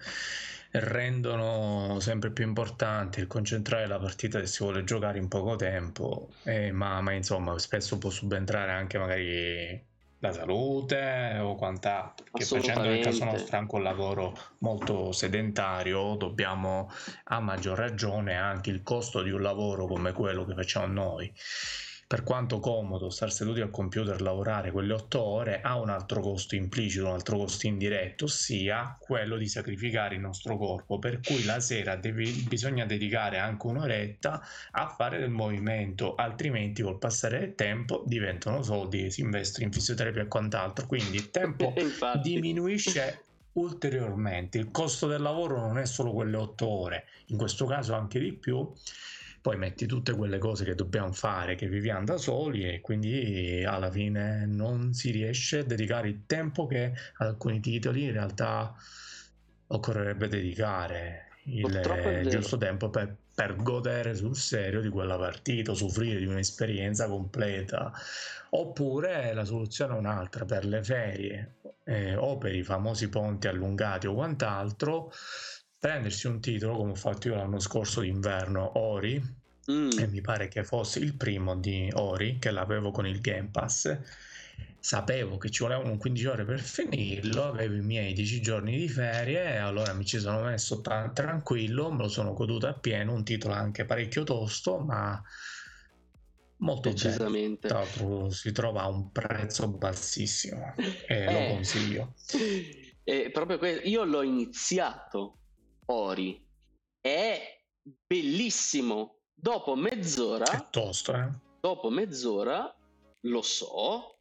[0.80, 6.30] rendono sempre più importante il concentrare la partita se si vuole giocare in poco tempo,
[6.44, 9.86] eh, ma, ma, insomma spesso può subentrare anche magari
[10.20, 16.92] la salute o quant'altro, che facendo nel caso nostro anche un lavoro molto sedentario dobbiamo
[17.26, 21.32] a maggior ragione anche il costo di un lavoro come quello che facciamo noi
[22.08, 26.56] per quanto comodo star seduti al computer lavorare quelle otto ore ha un altro costo
[26.56, 31.60] implicito, un altro costo indiretto, ossia quello di sacrificare il nostro corpo, per cui la
[31.60, 34.42] sera devi, bisogna dedicare anche un'oretta
[34.72, 39.74] a fare del movimento, altrimenti col passare del tempo diventano soldi che si investono in
[39.74, 41.74] fisioterapia e quant'altro, quindi il tempo
[42.24, 47.94] diminuisce ulteriormente, il costo del lavoro non è solo quelle otto ore, in questo caso
[47.96, 48.66] anche di più
[49.48, 53.90] poi metti tutte quelle cose che dobbiamo fare, che viviamo da soli e quindi alla
[53.90, 58.76] fine non si riesce a dedicare il tempo che ad alcuni titoli in realtà
[59.68, 61.30] occorrerebbe dedicare.
[61.44, 67.94] Il giusto tempo per, per, godere sul serio di quella partita, soffrire di un'esperienza completa.
[68.50, 74.08] Oppure la soluzione è un'altra per le ferie eh, o per i famosi ponti allungati
[74.08, 75.10] o quant'altro.
[75.80, 79.37] Prendersi un titolo come ho fatto io l'anno scorso d'inverno, Ori,
[79.72, 80.00] mm.
[80.00, 83.98] e mi pare che fosse il primo di Ori, che l'avevo con il Game Pass.
[84.80, 89.44] Sapevo che ci volevano 15 ore per finirlo, avevo i miei 10 giorni di ferie,
[89.44, 93.54] e allora mi ci sono messo t- tranquillo, me lo sono goduto appieno, un titolo
[93.54, 95.22] anche parecchio tosto, ma
[96.60, 98.30] molto decisamente bello.
[98.30, 101.32] si trova a un prezzo bassissimo e eh.
[101.32, 102.14] lo consiglio.
[103.10, 105.38] E proprio que- io l'ho iniziato
[105.86, 106.46] Ori.
[107.00, 107.62] È
[108.06, 109.17] bellissimo.
[109.40, 110.46] Dopo mezz'ora...
[110.46, 111.30] È tosto, eh?
[111.60, 112.74] Dopo mezz'ora,
[113.22, 114.18] lo so,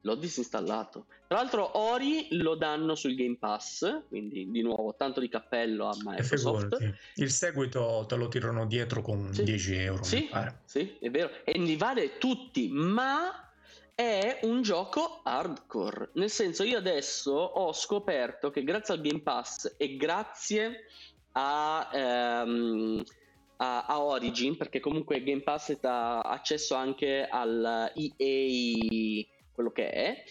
[0.00, 1.06] l'ho disinstallato.
[1.28, 5.96] Tra l'altro Ori lo danno sul Game Pass, quindi di nuovo tanto di cappello a
[6.02, 6.78] Microsoft.
[7.14, 9.44] Il seguito te lo tirano dietro con sì.
[9.44, 10.02] 10 euro.
[10.02, 10.28] Sì,
[10.64, 11.30] sì, è vero.
[11.44, 13.52] E li vale tutti, ma
[13.94, 16.10] è un gioco hardcore.
[16.14, 20.86] Nel senso, io adesso ho scoperto che grazie al Game Pass e grazie
[21.32, 23.02] a, ehm,
[23.56, 30.24] a, a, Origin, perché comunque Game Pass dà accesso anche al EA, quello che è,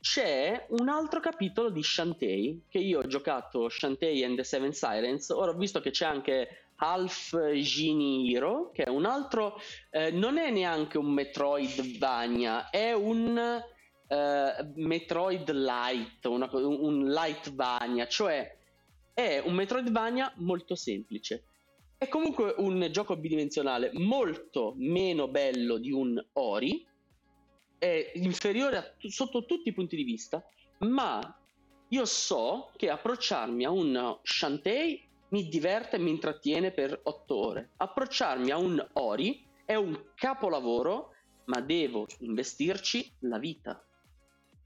[0.00, 5.30] c'è un altro capitolo di Shantae, che io ho giocato Shantae and the Seven Sirens,
[5.30, 9.60] ora ho visto che c'è anche Half Genie Hero, che è un altro,
[9.90, 13.62] eh, non è neanche un Metroidvania, è un
[14.08, 18.56] eh, Metroid Light, una, un Lightvania, cioè
[19.14, 21.44] è un Metroidvania molto semplice.
[22.02, 26.84] È comunque un gioco bidimensionale molto meno bello di un Ori,
[27.78, 30.44] è inferiore a, sotto tutti i punti di vista,
[30.78, 31.38] ma
[31.90, 37.70] io so che approcciarmi a un Shantae mi diverte e mi intrattiene per otto ore.
[37.76, 41.12] Approcciarmi a un Ori è un capolavoro,
[41.44, 43.80] ma devo investirci la vita.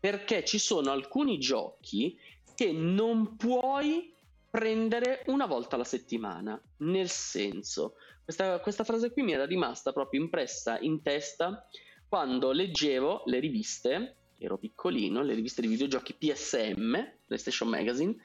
[0.00, 2.18] Perché ci sono alcuni giochi
[2.54, 4.14] che non puoi
[4.50, 6.60] prendere una volta alla settimana.
[6.78, 7.94] Nel senso,
[8.24, 11.68] questa, questa frase qui mi era rimasta proprio impressa in testa
[12.08, 18.16] quando leggevo le riviste, ero piccolino, le riviste di videogiochi PSM, PlayStation Magazine,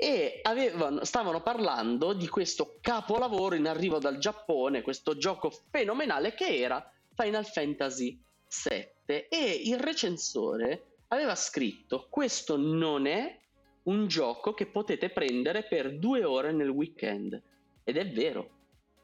[0.00, 6.56] e avevano, stavano parlando di questo capolavoro in arrivo dal Giappone, questo gioco fenomenale che
[6.56, 8.16] era Final Fantasy
[8.48, 13.38] VII e il recensore aveva scritto questo non è
[13.88, 17.40] un gioco che potete prendere per due ore nel weekend
[17.84, 18.56] ed è vero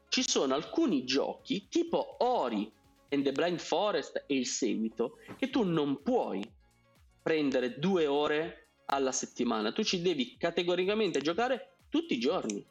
[0.09, 2.71] ci sono alcuni giochi tipo Ori
[3.09, 6.41] and the Blind Forest e il seguito che tu non puoi
[7.21, 12.63] prendere due ore alla settimana, tu ci devi categoricamente giocare tutti i giorni.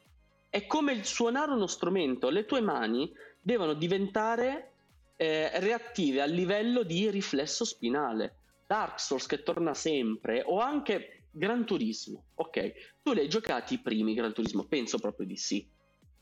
[0.48, 4.70] È come il suonare uno strumento, le tue mani devono diventare
[5.16, 8.36] eh, reattive a livello di riflesso spinale.
[8.66, 12.26] Dark Souls che torna sempre, o anche Gran Turismo.
[12.34, 14.64] Ok, tu li hai giocati i primi Gran Turismo?
[14.64, 15.68] Penso proprio di sì.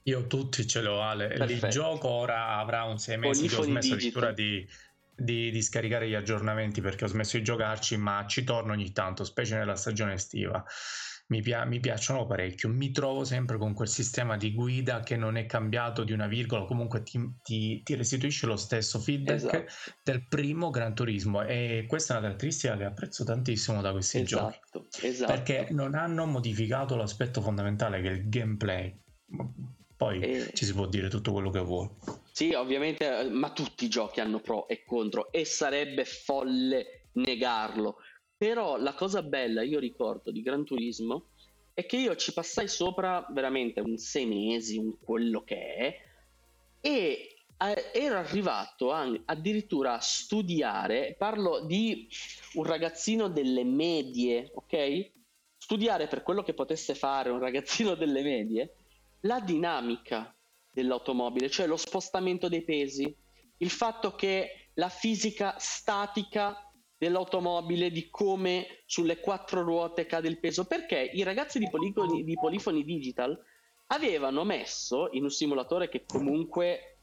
[0.05, 3.95] Io tutti ce l'ho Ale, il gioco ora avrà un sei mesi che ho smesso
[3.95, 4.67] addirittura di,
[5.15, 9.23] di, di, scaricare gli aggiornamenti perché ho smesso di giocarci, ma ci torno ogni tanto,
[9.23, 10.65] specie nella stagione estiva.
[11.27, 12.69] Mi, pia- mi, piacciono parecchio.
[12.69, 16.65] Mi trovo sempre con quel sistema di guida che non è cambiato di una virgola,
[16.65, 19.65] comunque ti, ti, ti restituisce lo stesso feedback esatto.
[20.03, 21.43] del primo Gran Turismo.
[21.43, 25.07] E questa è una caratteristica che apprezzo tantissimo da questi esatto, giochi.
[25.07, 25.33] Esatto.
[25.33, 29.01] Perché non hanno modificato l'aspetto fondamentale che è il gameplay
[30.03, 30.51] poi e...
[30.53, 31.91] ci si può dire tutto quello che vuole.
[32.33, 37.99] Sì, ovviamente, eh, ma tutti i giochi hanno pro e contro e sarebbe folle negarlo.
[38.43, 41.27] Però la cosa bella, io ricordo, di Gran Turismo
[41.75, 46.01] è che io ci passai sopra veramente un sei mesi, un quello che è,
[46.81, 52.09] e eh, ero arrivato a, addirittura a studiare, parlo di
[52.55, 55.13] un ragazzino delle medie, ok?
[55.57, 58.75] Studiare per quello che potesse fare un ragazzino delle medie,
[59.21, 60.37] la dinamica
[60.73, 63.17] dell'automobile, cioè lo spostamento dei pesi,
[63.59, 66.72] il fatto che la fisica statica
[67.03, 72.35] dell'automobile, di come sulle quattro ruote cade il peso, perché i ragazzi di, poligoni, di
[72.41, 73.37] Polifoni Digital
[73.89, 76.99] avevano messo in un simulatore che comunque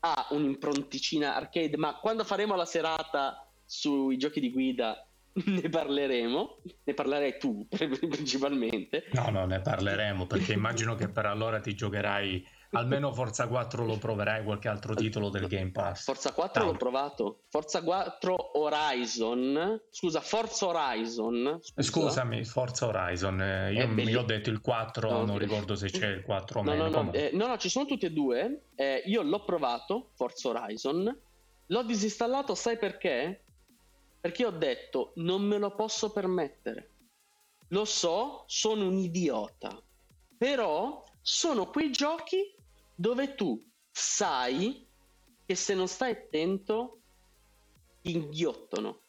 [0.00, 5.06] ha un'impronticina arcade, ma quando faremo la serata sui giochi di guida
[5.44, 9.08] ne parleremo, ne parlerai tu principalmente.
[9.12, 12.42] No, no, ne parleremo perché immagino che per allora ti giocherai
[12.72, 16.04] almeno Forza 4 lo proverai qualche altro titolo del Game Pass.
[16.04, 16.70] Forza 4 no.
[16.70, 17.40] l'ho provato.
[17.48, 21.58] Forza 4 Horizon, scusa, Forza Horizon.
[21.60, 21.82] Scusa.
[21.82, 23.40] Scusami, Forza Horizon.
[23.40, 26.62] Eh, io, mi ho detto il 4, no, non ricordo se c'è il 4 o
[26.62, 26.88] no, meno.
[26.88, 28.64] No no, eh, no, no, ci sono tutti e due.
[28.74, 31.18] Eh, io l'ho provato, Forza Horizon.
[31.66, 33.44] L'ho disinstallato, sai perché?
[34.20, 36.90] Perché ho detto non me lo posso permettere.
[37.68, 39.80] Lo so, sono un idiota.
[40.36, 42.54] Però sono quei giochi
[42.98, 44.84] dove tu sai
[45.46, 47.00] che se non stai attento
[48.02, 49.02] ti inghiottono.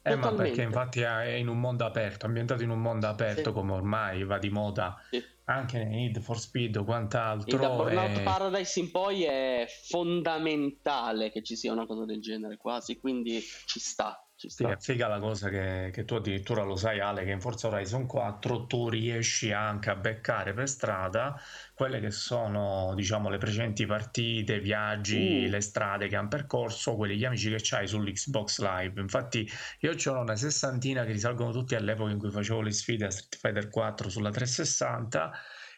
[0.00, 3.52] Eh, ma perché infatti è in un mondo aperto, ambientato in un mondo aperto sì.
[3.52, 5.22] come ormai va di moda sì.
[5.44, 7.58] anche nei Need for Speed o quant'altro.
[7.58, 8.22] Da Burnout è...
[8.22, 13.80] Paradise in poi è fondamentale che ci sia una cosa del genere quasi, quindi ci
[13.80, 14.25] sta.
[14.38, 17.68] Sì, è figa la cosa che, che, tu addirittura lo sai Ale che in Forza
[17.68, 21.40] Horizon 4 tu riesci anche a beccare per strada
[21.72, 25.48] quelle che sono diciamo le precedenti partite, viaggi, uh.
[25.48, 29.00] le strade che hanno percorso, quelli gli amici che c'hai sull'Xbox Live.
[29.00, 33.10] Infatti io ho una sessantina che risalgono tutti all'epoca in cui facevo le sfide a
[33.10, 35.32] Street Fighter 4 sulla 360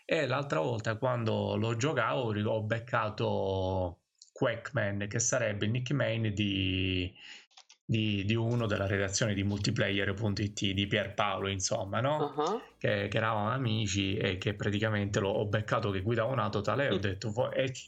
[0.04, 4.00] e l'altra volta quando lo giocavo ho beccato
[4.32, 7.14] Quackman che sarebbe il nickname di
[7.90, 12.34] di, di, uno della redazione di multiplayer.it di Pierpaolo, insomma, no?
[12.36, 12.60] Uh-huh.
[12.76, 16.90] Che, che, eravamo amici e che praticamente l'ho, ho beccato che guidava un autotale e
[16.90, 17.00] ho mm.
[17.00, 17.32] detto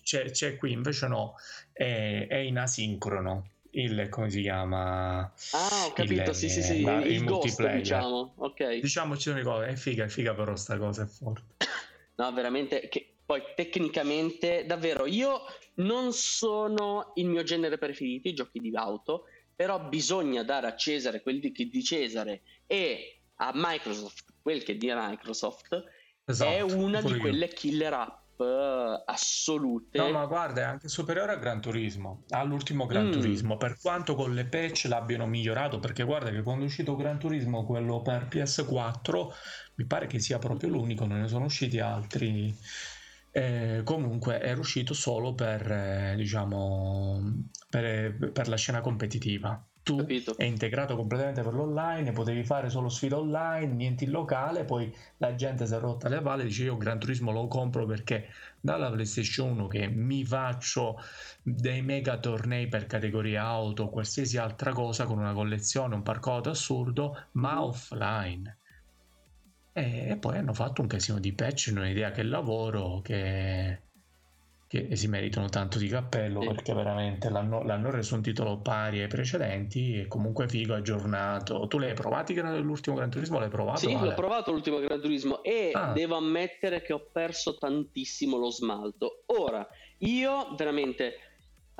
[0.02, 1.34] c'è, c'è, qui invece no,
[1.70, 6.80] è, è in asincrono il come si chiama ah ho capito il, sì sì sì
[6.80, 11.04] il, il multiplayer diciamo ok diciamoci una cosa è figa è figa però sta cosa
[11.04, 11.54] è forte
[12.16, 15.42] no veramente che poi tecnicamente davvero io
[15.74, 19.26] non sono il mio genere preferito i giochi di auto
[19.60, 24.76] però bisogna dare a Cesare quel di, di Cesare e a Microsoft quel che è
[24.76, 25.84] di Microsoft
[26.24, 29.98] esatto, è una di quelle killer app uh, assolute.
[29.98, 33.12] No, ma guarda, è anche superiore a Gran Turismo, all'ultimo Gran mm.
[33.12, 37.18] Turismo, per quanto con le patch l'abbiano migliorato, perché guarda che quando è uscito Gran
[37.18, 39.28] Turismo, quello per PS4,
[39.74, 42.56] mi pare che sia proprio l'unico, non ne sono usciti altri.
[43.32, 49.64] Eh, comunque era uscito solo per, eh, diciamo, per, per, la scena competitiva.
[49.82, 50.36] Tu Capito.
[50.36, 55.34] è integrato completamente per l'online, potevi fare solo sfida online, niente in locale, poi la
[55.34, 58.28] gente si è rotta le palle, dice io Gran Turismo lo compro perché
[58.60, 60.96] dalla PlayStation 1 che mi faccio
[61.42, 67.16] dei mega tornei per categoria auto, qualsiasi altra cosa con una collezione, un parkour assurdo,
[67.32, 67.58] ma mm.
[67.58, 68.58] offline
[69.72, 73.82] e, poi hanno fatto un casino di patch in un'idea che lavoro che,
[74.66, 76.46] che si meritano tanto di cappello sì.
[76.48, 81.66] perché veramente l'hanno, l'hanno, reso un titolo pari ai precedenti e comunque figo, aggiornato.
[81.68, 83.38] Tu l'hai provato l'ultimo Gran Turismo?
[83.38, 83.78] L'hai provato?
[83.78, 84.08] Sì, vale?
[84.08, 85.92] l'ho provato l'ultimo Gran Turismo e ah.
[85.92, 89.22] devo ammettere che ho perso tantissimo lo smalto.
[89.26, 89.66] Ora,
[89.98, 91.14] io veramente...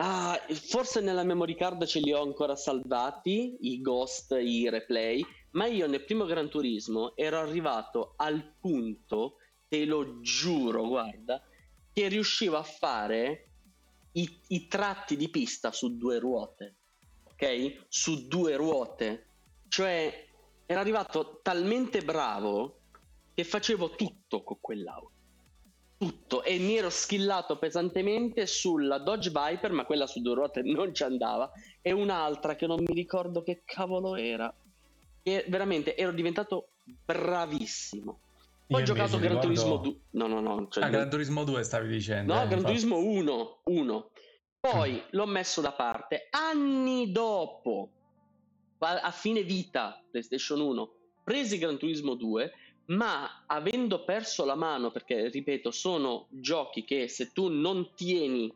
[0.03, 5.23] Ah, forse nella memory card ce li ho ancora salvati, i ghost, i replay,
[5.53, 9.37] ma io nel primo Gran Turismo ero arrivato al punto,
[9.69, 11.43] te lo giuro, guarda,
[11.93, 13.49] che riuscivo a fare
[14.13, 16.77] i, i tratti di pista su due ruote,
[17.25, 17.87] ok?
[17.89, 19.27] Su due ruote.
[19.69, 20.29] Cioè,
[20.67, 22.79] ero arrivato talmente bravo
[23.35, 25.19] che facevo tutto con quell'auto.
[25.97, 26.43] Tutto.
[26.43, 31.03] E mi ero skillato pesantemente sulla Dodge Viper, ma quella su due ruote non ci
[31.03, 31.51] andava,
[31.83, 34.53] e un'altra che non mi ricordo che cavolo era
[35.23, 36.71] e veramente ero diventato
[37.05, 38.21] bravissimo.
[38.67, 39.47] Poi ho giocato Gran ricordo...
[39.47, 40.01] Turismo 2.
[40.11, 40.69] No, no, no.
[40.69, 40.85] Cioè...
[40.85, 42.35] Ah, Gran Turismo 2 stavi dicendo.
[42.35, 43.61] No, eh, Gran Turismo 1.
[43.65, 44.11] 1.
[44.61, 44.99] Poi mm.
[45.11, 47.91] l'ho messo da parte anni dopo,
[48.79, 50.93] a fine vita, PlayStation 1,
[51.25, 52.53] presi Gran Turismo 2,
[52.87, 58.53] ma avendo perso la mano, perché ripeto, sono giochi che se tu non tieni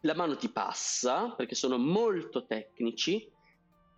[0.00, 3.30] la mano ti passa, perché sono molto tecnici,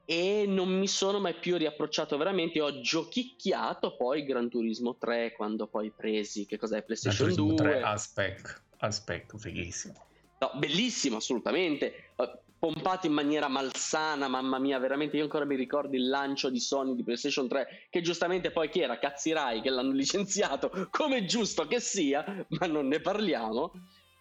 [0.05, 2.61] e non mi sono mai più riapprocciato veramente.
[2.61, 7.55] Ho giochicchiato poi Gran Turismo 3 quando poi presi che cos'è PlayStation Gran 2.
[7.57, 9.94] 3 aspetto, aspetto, fighissimo.
[10.40, 12.11] No, bellissimo, assolutamente.
[12.59, 15.16] Pompato in maniera malsana, mamma mia, veramente.
[15.16, 18.80] Io ancora mi ricordo il lancio di Sony di PlayStation 3, che giustamente poi chi
[18.80, 18.98] era?
[18.98, 23.72] Cazzirai che l'hanno licenziato, come giusto che sia, ma non ne parliamo.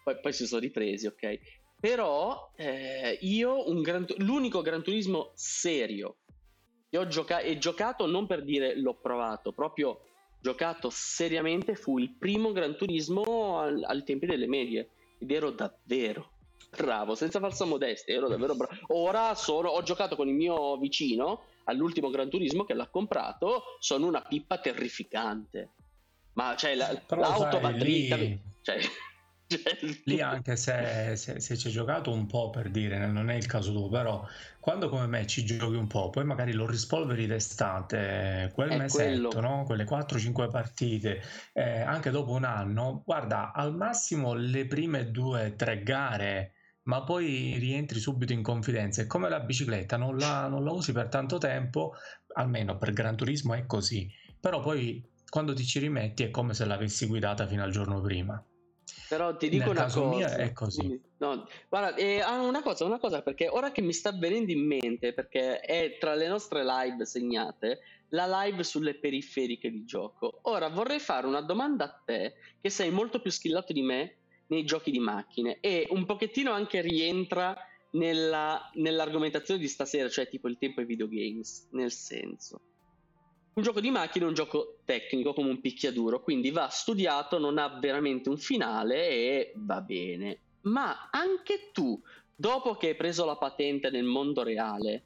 [0.02, 1.38] Poi, poi si sono ripresi, ok?
[1.82, 6.18] Però eh, io gran, l'unico Gran Turismo serio
[6.88, 10.02] che ho gioca- e giocato non per dire l'ho provato, proprio
[10.40, 16.30] giocato seriamente fu il primo Gran Turismo al, al tempi delle medie ed ero davvero
[16.70, 18.76] bravo, senza falsa modestia, ero davvero bravo.
[18.94, 24.06] Ora sono, ho giocato con il mio vicino all'ultimo Gran Turismo che l'ha comprato, sono
[24.06, 25.70] una pippa terrificante.
[26.34, 28.16] Ma cioè la, l'auto va dritta,
[28.62, 28.78] cioè
[30.04, 33.46] Lì anche se, se, se, ci hai giocato un po' per dire, non è il
[33.46, 34.26] caso tuo, però
[34.60, 39.40] quando come me ci giochi un po', poi magari lo rispolveri d'estate, quel è mesetto,
[39.40, 39.64] no?
[39.64, 41.22] quelle 4-5 partite,
[41.52, 46.52] eh, anche dopo un anno, guarda, al massimo le prime 2-3 gare,
[46.84, 49.02] ma poi rientri subito in confidenza.
[49.02, 51.94] È come la bicicletta, non la, non la usi per tanto tempo,
[52.34, 56.64] almeno per Gran Turismo è così, però poi quando ti ci rimetti è come se
[56.64, 58.44] l'avessi guidata fino al giorno prima.
[59.08, 60.36] Però ti dico Nel una cosa.
[60.36, 61.00] è così.
[61.18, 65.12] No, guarda, eh, una cosa, una cosa, perché ora che mi sta venendo in mente,
[65.12, 70.40] perché è tra le nostre live segnate, la live sulle periferiche di gioco.
[70.42, 74.16] Ora vorrei fare una domanda a te, che sei molto più skillato di me
[74.46, 77.56] nei giochi di macchine e un pochettino anche rientra
[77.90, 82.60] nella, nell'argomentazione di stasera, cioè tipo il tempo ai videogames, nel senso
[83.54, 87.58] un gioco di macchina è un gioco tecnico come un picchiaduro, quindi va studiato, non
[87.58, 90.38] ha veramente un finale e va bene.
[90.62, 92.00] Ma anche tu,
[92.34, 95.04] dopo che hai preso la patente nel mondo reale,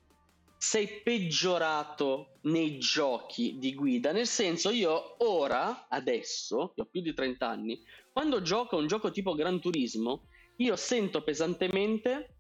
[0.59, 4.13] sei peggiorato nei giochi di guida.
[4.13, 7.83] Nel senso, io ora, adesso, che ho più di 30 anni,
[8.13, 12.36] quando gioco un gioco tipo Gran Turismo, io sento pesantemente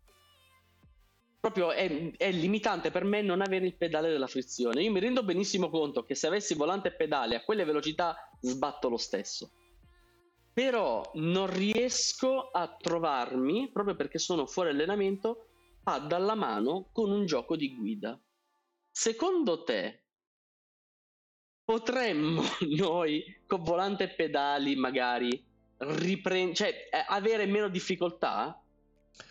[1.50, 4.82] proprio è, è, limitante per me non avere il pedale della frizione.
[4.82, 8.88] Io mi rendo benissimo conto che se avessi volante e pedale a quelle velocità sbatto
[8.88, 9.52] lo stesso.
[10.52, 15.46] Però non riesco a trovarmi, proprio perché sono fuori allenamento,
[15.84, 18.18] pad alla mano con un gioco di guida.
[18.90, 20.02] Secondo te
[21.62, 22.42] potremmo
[22.76, 25.44] noi con volante e pedali magari
[25.78, 28.60] riprendere, cioè eh, avere meno difficoltà?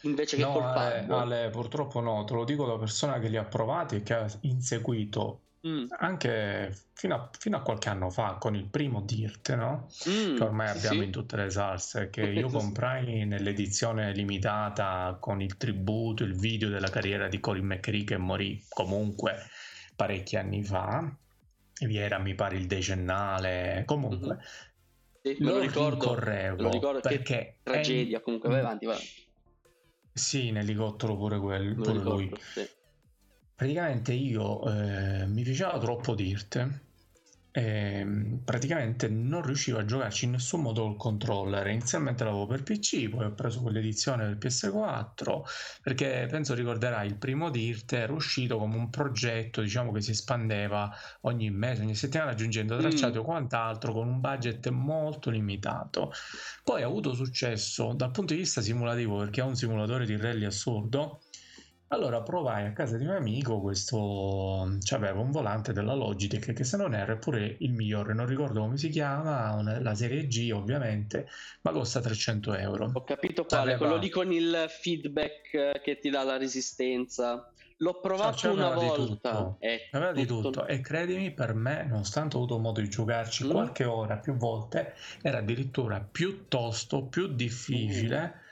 [0.02, 3.38] Invece che no, col Ale, Ale, purtroppo no, te lo dico da persona che li
[3.38, 5.86] ha provati e che ha inseguito mm.
[5.98, 9.88] anche fino a, fino a, qualche anno fa con il primo Dirt, no?
[10.10, 11.06] Mm, che ormai sì, abbiamo sì.
[11.06, 16.90] in tutte le salse, che io comprai nell'edizione limitata con il tributo, il video della
[16.90, 19.36] carriera di Colin McRae che morì comunque
[19.96, 21.14] parecchi anni fa.
[21.78, 23.84] Vi era, mi pare, il decennale.
[23.86, 25.36] Comunque, mm-hmm.
[25.36, 28.20] sì, lo, lo ricordo, lo ricordo perché tragedia.
[28.20, 28.22] È...
[28.22, 29.25] Comunque, vai avanti, vai.
[30.18, 32.38] Sì, in elicottero pure quello, pure lui.
[32.54, 32.66] Sì.
[33.54, 36.84] Praticamente io eh, mi piaceva troppo Dirt
[37.58, 38.06] e
[38.44, 41.66] praticamente non riuscivo a giocarci in nessun modo col controller.
[41.68, 45.42] Inizialmente l'avevo per PC, poi ho preso quell'edizione del PS4
[45.82, 50.94] perché penso ricorderai il primo Dirt era uscito come un progetto diciamo che si espandeva
[51.22, 53.22] ogni mese, ogni settimana aggiungendo tracciati mm.
[53.22, 56.12] o quant'altro con un budget molto limitato.
[56.62, 60.44] Poi ha avuto successo dal punto di vista simulativo perché è un simulatore di rally
[60.44, 61.22] assurdo
[61.96, 66.64] allora provai a casa di un amico questo, cioè aveva un volante della Logitech che
[66.64, 70.28] se non erro è pure il migliore, non ricordo come si chiama, una, la serie
[70.28, 71.28] G ovviamente,
[71.62, 72.92] ma costa 300 euro.
[72.94, 73.78] Ho capito quale, aveva...
[73.78, 77.50] quello lì con il feedback che ti dà la resistenza.
[77.80, 79.58] L'ho provato cioè, una volta.
[79.92, 83.52] Aveva di tutto e credimi, per me, nonostante ho avuto modo di giocarci mm.
[83.52, 88.34] qualche ora più volte, era addirittura piuttosto più difficile.
[88.42, 88.44] Mm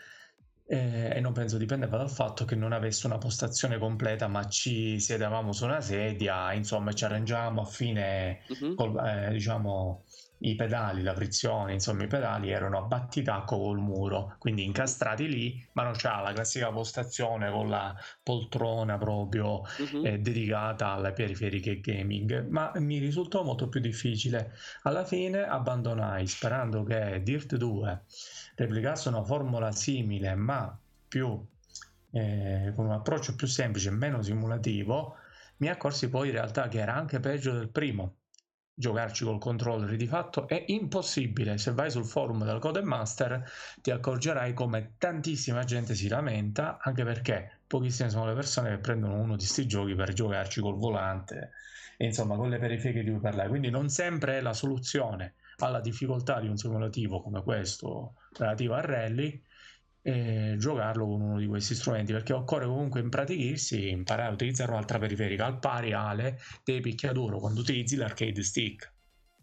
[0.66, 5.00] eh, e non penso dipendeva dal fatto che non avesse una postazione completa, ma ci
[5.00, 8.76] sedevamo su una sedia, insomma, ci arrangiavamo a fine, uh-huh.
[8.76, 10.06] col, eh, diciamo,
[10.44, 15.66] i pedali, la frizione, insomma, i pedali erano a battitacco col muro, quindi incastrati lì,
[15.74, 20.06] ma non c'era la classica postazione con la poltrona proprio uh-huh.
[20.06, 24.54] eh, dedicata alle periferiche gaming, ma mi risultò molto più difficile.
[24.84, 28.02] Alla fine abbandonai sperando che Dirt 2
[28.56, 30.78] replicasse una formula simile ma
[31.08, 31.42] più
[32.12, 35.16] eh, con un approccio più semplice e meno simulativo,
[35.58, 38.16] mi accorsi poi in realtà che era anche peggio del primo.
[38.76, 41.58] Giocarci col controller di fatto è impossibile.
[41.58, 43.44] Se vai sul forum del Codemaster
[43.82, 49.16] ti accorgerai come tantissima gente si lamenta, anche perché pochissime sono le persone che prendono
[49.16, 51.52] uno di questi giochi per giocarci col volante
[51.98, 53.50] insomma con le periferiche di cui parlare.
[53.50, 58.84] Quindi non sempre è la soluzione alla difficoltà di un simulativo come questo relativo al
[58.84, 59.42] rally
[60.06, 65.00] e giocarlo con uno di questi strumenti perché occorre comunque impratichirsi imparare a utilizzare un'altra
[65.00, 67.40] periferica al pari ale dei picchiaduro.
[67.40, 68.94] Quando utilizzi l'arcade stick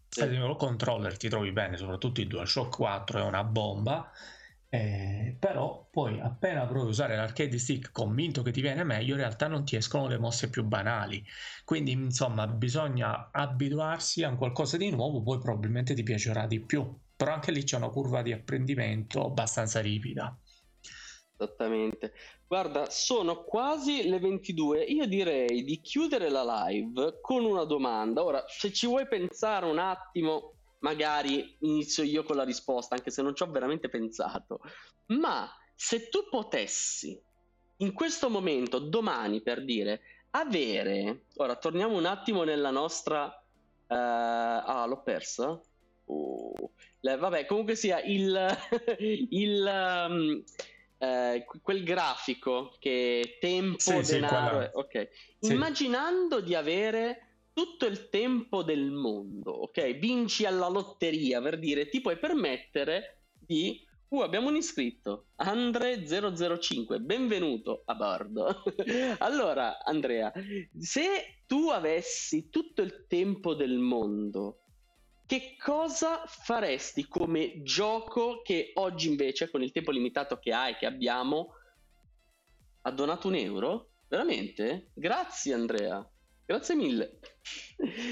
[0.06, 0.20] sì.
[0.20, 4.10] ad esempio il controller ti trovi bene soprattutto il DualShock 4 è una bomba
[4.72, 9.20] eh, però poi appena provi a usare l'arcade stick convinto che ti viene meglio in
[9.20, 11.24] realtà non ti escono le mosse più banali.
[11.64, 16.88] Quindi insomma bisogna abituarsi a qualcosa di nuovo poi probabilmente ti piacerà di più.
[17.16, 20.38] Però anche lì c'è una curva di apprendimento abbastanza ripida
[21.42, 22.12] esattamente
[22.46, 28.44] guarda sono quasi le 22 io direi di chiudere la live con una domanda ora
[28.46, 33.34] se ci vuoi pensare un attimo magari inizio io con la risposta, anche se non
[33.34, 34.60] ci ho veramente pensato.
[35.06, 37.20] Ma se tu potessi
[37.78, 43.24] in questo momento, domani per dire, avere, ora torniamo un attimo nella nostra...
[43.86, 45.60] Uh, ah, l'ho persa?
[47.00, 48.56] Le, vabbè, comunque sia il,
[49.30, 50.44] il um,
[51.02, 55.08] eh, quel grafico che tempo, sì, denaro, sì, ok.
[55.38, 55.52] Sì.
[55.52, 59.92] Immaginando di avere tutto il tempo del mondo, ok?
[59.98, 67.82] Vinci alla lotteria per dire ti puoi permettere di Uh, abbiamo un iscritto, Andre005, benvenuto
[67.84, 68.64] a bordo.
[69.18, 70.32] allora, Andrea,
[70.76, 74.59] se tu avessi tutto il tempo del mondo,
[75.30, 80.86] che cosa faresti come gioco che oggi invece, con il tempo limitato che hai, che
[80.86, 81.54] abbiamo,
[82.80, 83.90] ha donato un euro?
[84.08, 84.90] Veramente?
[84.92, 86.04] Grazie, Andrea.
[86.44, 87.20] Grazie mille.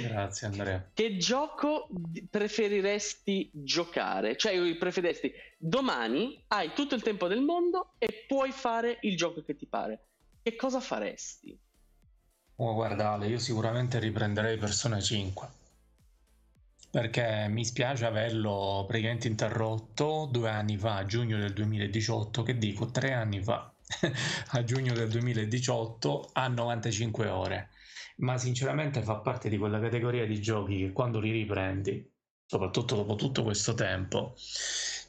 [0.00, 0.90] Grazie Andrea.
[0.94, 1.88] Che gioco
[2.30, 4.36] preferiresti giocare?
[4.36, 9.56] Cioè, preferiresti domani hai tutto il tempo del mondo e puoi fare il gioco che
[9.56, 10.06] ti pare.
[10.40, 11.58] Che cosa faresti?
[12.58, 15.58] Oh, guarda Ale, io sicuramente riprenderei Persona 5
[16.90, 23.12] perché mi spiace averlo praticamente interrotto due anni fa, giugno del 2018, che dico tre
[23.12, 23.72] anni fa
[24.52, 27.70] a giugno del 2018 a 95 ore,
[28.16, 32.10] ma sinceramente fa parte di quella categoria di giochi che quando li riprendi,
[32.46, 34.34] soprattutto dopo tutto questo tempo,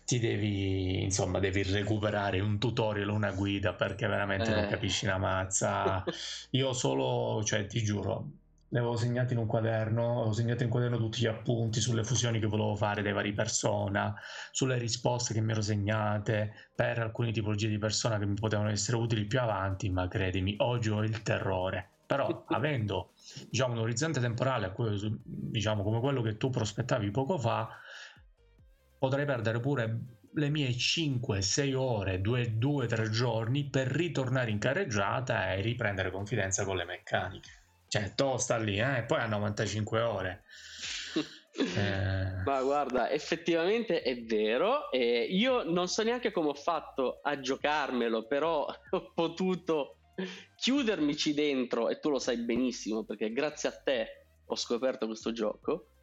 [0.05, 4.55] ti devi, insomma, devi recuperare un tutorial, una guida perché veramente eh.
[4.55, 6.03] non capisci una mazza.
[6.51, 8.32] Io solo, cioè ti giuro,
[8.72, 12.39] le avevo segnate in un quaderno, ho segnato in quaderno tutti gli appunti sulle fusioni
[12.39, 14.15] che volevo fare dei vari persona,
[14.51, 18.97] sulle risposte che mi ero segnate per alcune tipologie di persona che mi potevano essere
[18.97, 21.89] utili più avanti, ma credimi, oggi ho il terrore.
[22.05, 23.13] Però avendo
[23.49, 24.72] diciamo, un orizzonte temporale
[25.24, 27.70] diciamo, come quello che tu prospettavi poco fa,
[28.99, 29.99] potrei perdere pure
[30.32, 36.86] le mie 5-6 ore, 2-3 giorni per ritornare in carreggiata e riprendere confidenza con le
[36.86, 37.59] meccaniche.
[37.89, 38.99] Cioè, tosta lì, eh?
[38.99, 40.43] E poi a 95 ore.
[41.75, 42.43] eh...
[42.45, 44.91] Ma guarda, effettivamente è vero.
[44.91, 49.95] Eh, io non so neanche come ho fatto a giocarmelo, però ho potuto
[50.55, 55.98] chiudermici dentro, e tu lo sai benissimo, perché grazie a te ho scoperto questo gioco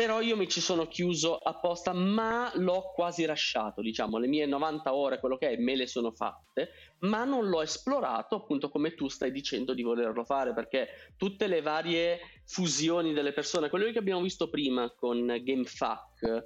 [0.00, 4.94] però io mi ci sono chiuso apposta, ma l'ho quasi lasciato, diciamo, le mie 90
[4.94, 6.70] ore, quello che è, me le sono fatte,
[7.00, 10.88] ma non l'ho esplorato appunto come tu stai dicendo di volerlo fare, perché
[11.18, 16.44] tutte le varie fusioni delle persone, quello che abbiamo visto prima con GameFAQ,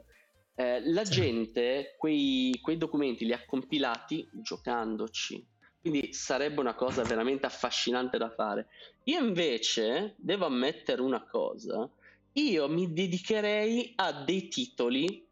[0.57, 5.47] eh, la gente quei, quei documenti li ha compilati giocandoci.
[5.81, 8.67] Quindi sarebbe una cosa veramente affascinante da fare.
[9.05, 11.89] Io invece devo ammettere una cosa,
[12.35, 15.27] io mi dedicherei a dei titoli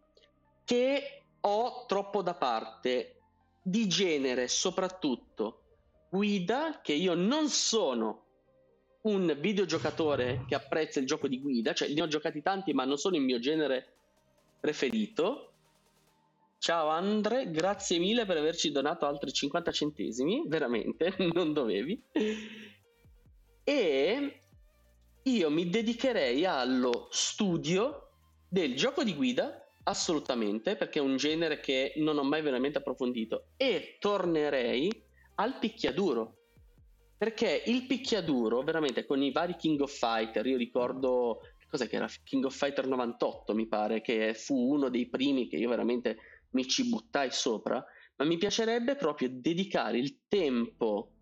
[0.65, 3.17] che ho troppo da parte,
[3.63, 5.61] di genere soprattutto
[6.11, 8.25] guida, che io non sono
[9.03, 12.99] un videogiocatore che apprezza il gioco di guida, cioè ne ho giocati tanti ma non
[12.99, 13.95] sono il mio genere
[14.61, 15.49] preferito.
[16.59, 22.01] Ciao Andre, grazie mille per averci donato altri 50 centesimi, veramente, non dovevi.
[23.65, 24.42] E
[25.25, 28.09] io mi dedicherei allo studio
[28.49, 33.47] del gioco di guida, assolutamente, perché è un genere che non ho mai veramente approfondito,
[33.57, 34.91] e tornerei
[35.37, 36.37] al picchiaduro.
[37.17, 42.09] Perché il picchiaduro, veramente con i vari King of Fighter, io ricordo cos'è che era
[42.25, 46.19] King of Fighter 98, mi pare, che fu uno dei primi che io veramente
[46.51, 47.83] mi ci buttai sopra,
[48.17, 51.13] ma mi piacerebbe proprio dedicare il tempo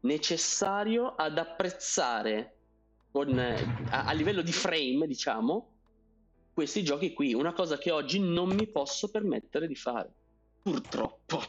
[0.00, 2.57] necessario ad apprezzare
[3.10, 5.72] con, a, a livello di frame, diciamo,
[6.52, 10.10] questi giochi qui, una cosa che oggi non mi posso permettere di fare,
[10.62, 11.40] purtroppo.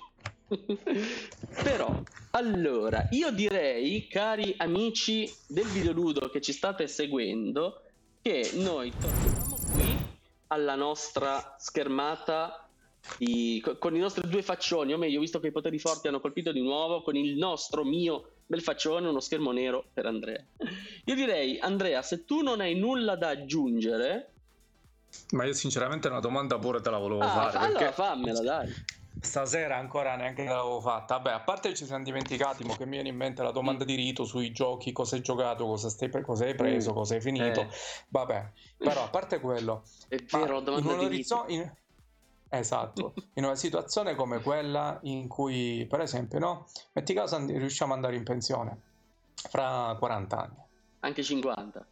[1.64, 7.82] Però, allora, io direi, cari amici del videoludo che ci state seguendo,
[8.22, 9.97] che noi torniamo qui
[10.47, 12.68] alla nostra schermata
[13.18, 16.51] di, con i nostri due faccioni, o meglio, visto che i poteri forti hanno colpito
[16.51, 20.43] di nuovo, con il nostro mio bel faccione, uno schermo nero per Andrea.
[21.06, 24.34] Io direi, Andrea, se tu non hai nulla da aggiungere...
[25.34, 27.58] Ma io sinceramente una domanda pure te la volevo ah, fare.
[27.60, 27.93] Allora perché...
[27.93, 28.74] fammela, dai.
[29.22, 31.18] Stasera ancora neanche l'avevo fatta.
[31.18, 33.84] Vabbè, a parte che ci siamo dimenticati, ma che mi viene in mente la domanda
[33.84, 36.95] di rito sui giochi, cosa hai giocato, cosa, stai pre- cosa hai preso, mm.
[36.95, 37.62] cosa hai finito.
[37.62, 37.68] Eh.
[38.08, 41.45] Vabbè, però a parte quello, è vero, la domanda di rito.
[41.50, 41.72] In
[42.50, 47.97] Esatto, in una situazione come quella in cui, per esempio, no, metti caso riusciamo ad
[48.00, 48.82] andare in pensione
[49.36, 50.58] fra 40 anni.
[51.02, 51.86] Anche 50.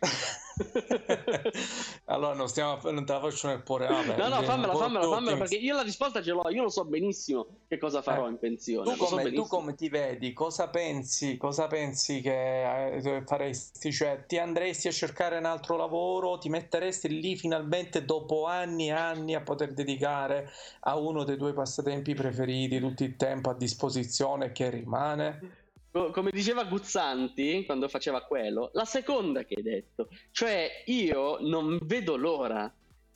[2.06, 5.36] allora non, stiamo, non te la faccio nel cuore vabbè, no no fammela fammela fammela
[5.36, 8.38] perché io la risposta ce l'ho io lo so benissimo che cosa farò eh, in
[8.38, 10.32] pensione tu come, so tu come, ti vedi?
[10.32, 13.92] Cosa pensi cosa pensi che eh, faresti?
[13.92, 16.38] Cioè ti andresti a cercare un altro lavoro?
[16.38, 21.52] Ti metteresti lì finalmente dopo anni e anni a poter dedicare a uno dei tuoi
[21.52, 25.59] passatempi preferiti tutto il tempo a disposizione che rimane
[25.90, 32.16] come diceva Guzzanti quando faceva quello, la seconda che hai detto, cioè io non vedo
[32.16, 32.72] l'ora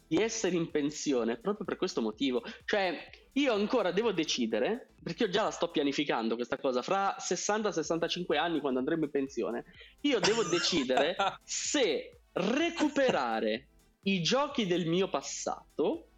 [0.07, 5.31] di essere in pensione proprio per questo motivo, cioè io ancora devo decidere, perché io
[5.31, 9.65] già la sto pianificando questa cosa, fra 60-65 anni quando andremo in pensione,
[10.01, 13.67] io devo decidere se recuperare
[14.03, 16.09] i giochi del mio passato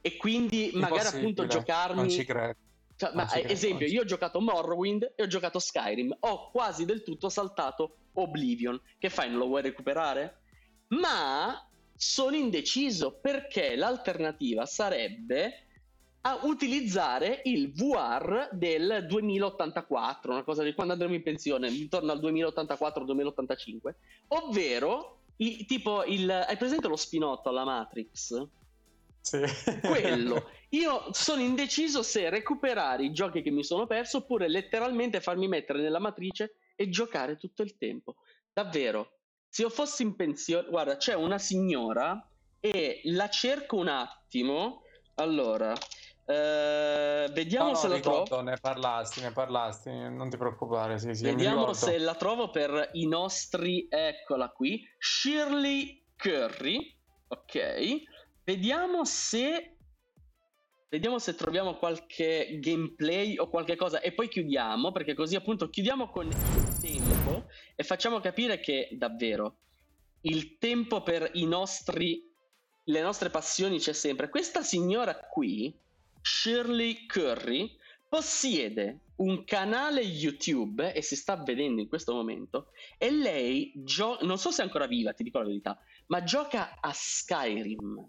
[0.00, 1.96] e quindi magari appunto giocarmi...
[1.96, 2.68] Non ci credo
[3.00, 7.02] cioè, ma, eh, esempio, io ho giocato Morrowind e ho giocato Skyrim, ho quasi del
[7.02, 8.78] tutto saltato Oblivion.
[8.98, 10.42] Che fai, non lo vuoi recuperare?
[10.88, 15.68] Ma sono indeciso perché l'alternativa sarebbe
[16.20, 22.20] a utilizzare il VR del 2084, una cosa di quando andremo in pensione, intorno al
[22.20, 23.94] 2084-2085,
[24.28, 28.46] ovvero i, tipo il hai presente lo spinotto alla Matrix?
[29.20, 29.42] Sì.
[29.80, 30.50] Quello.
[30.70, 35.80] Io sono indeciso se recuperare i giochi che mi sono perso oppure letteralmente farmi mettere
[35.80, 38.16] nella matrice e giocare tutto il tempo.
[38.52, 39.18] Davvero.
[39.48, 42.24] Se io fossi in pensione, guarda, c'è una signora
[42.60, 44.82] e la cerco un attimo.
[45.16, 45.74] Allora,
[46.24, 48.42] eh, vediamo no, no, se la ricordo, trovo.
[48.42, 51.00] Ne parlasti, ne parlasti, non ti preoccupare.
[51.00, 53.88] Sì, sì, vediamo se la trovo per i nostri.
[53.90, 56.96] Eccola qui, Shirley Curry.
[57.26, 58.02] Ok,
[58.44, 59.76] vediamo se.
[60.88, 66.10] Vediamo se troviamo qualche gameplay o qualche cosa e poi chiudiamo perché così appunto chiudiamo
[66.10, 69.58] con il tempo e facciamo capire che davvero
[70.22, 72.28] il tempo per i nostri
[72.84, 74.28] le nostre passioni c'è sempre.
[74.28, 75.72] Questa signora qui
[76.20, 77.76] Shirley Curry
[78.08, 84.38] possiede un canale YouTube e si sta vedendo in questo momento e lei gio- non
[84.38, 88.08] so se è ancora viva, ti dico la verità, ma gioca a Skyrim.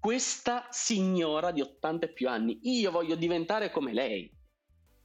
[0.00, 4.32] Questa signora di 80 e più anni, io voglio diventare come lei.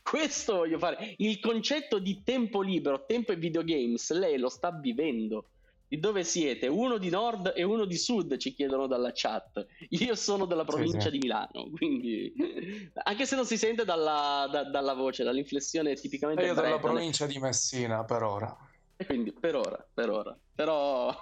[0.01, 1.15] Questo voglio fare.
[1.17, 5.49] Il concetto di tempo libero, tempo e videogames, lei lo sta vivendo
[5.87, 6.67] di dove siete?
[6.67, 9.65] Uno di nord e uno di sud, ci chiedono dalla chat.
[9.89, 11.11] Io sono della provincia sì, sì.
[11.11, 12.33] di Milano, quindi
[13.03, 16.43] anche se non si sente dalla, da, dalla voce, dall'inflessione tipicamente...
[16.45, 18.57] io della provincia di Messina per ora.
[18.95, 20.37] E quindi per ora, per ora.
[20.53, 21.13] Però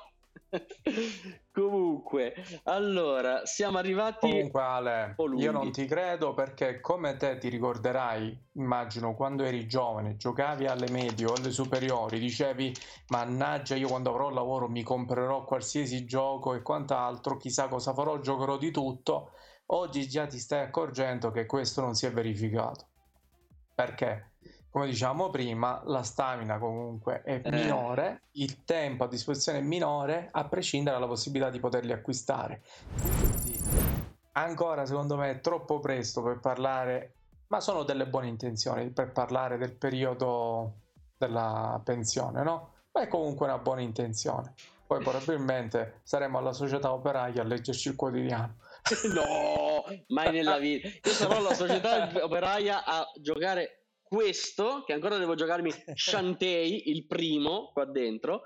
[1.51, 4.27] Comunque, allora, siamo arrivati.
[4.27, 10.15] Comunque, Ale, io non ti credo perché, come te ti ricorderai, immagino quando eri giovane,
[10.15, 12.73] giocavi alle medie o alle superiori, dicevi:
[13.07, 18.57] Mannaggia, io quando avrò lavoro mi comprerò qualsiasi gioco e quant'altro, chissà cosa farò, giocherò
[18.57, 19.31] di tutto.
[19.67, 22.87] Oggi già ti stai accorgendo che questo non si è verificato.
[23.73, 24.32] Perché?
[24.73, 27.51] Come diciamo prima, la stamina comunque è eh.
[27.51, 32.63] minore, il tempo a disposizione è minore, a prescindere dalla possibilità di poterli acquistare.
[32.99, 33.55] Quindi,
[34.31, 37.13] ancora secondo me è troppo presto per parlare,
[37.49, 40.73] ma sono delle buone intenzioni per parlare del periodo
[41.19, 42.69] della pensione, no?
[42.93, 44.55] Ma è comunque una buona intenzione.
[44.87, 48.55] Poi probabilmente saremo alla società operaia a leggerci il quotidiano.
[49.13, 50.87] no, mai nella vita.
[50.87, 53.82] Io sarò alla società operaia a giocare
[54.13, 58.43] questo, che ancora devo giocarmi Shantae, il primo qua dentro.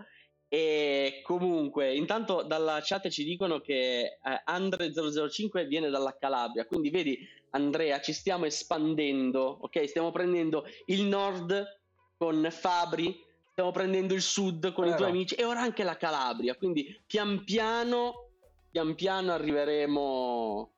[0.47, 7.20] E comunque, intanto dalla chat ci dicono che eh, Andre005 viene dalla Calabria, quindi vedi
[7.49, 9.89] Andrea, ci stiamo espandendo, ok?
[9.89, 11.65] Stiamo prendendo il nord
[12.15, 15.97] con Fabri, stiamo prendendo il sud con eh i tuoi amici e ora anche la
[15.97, 18.30] Calabria, quindi pian piano,
[18.72, 20.72] pian piano arriveremo,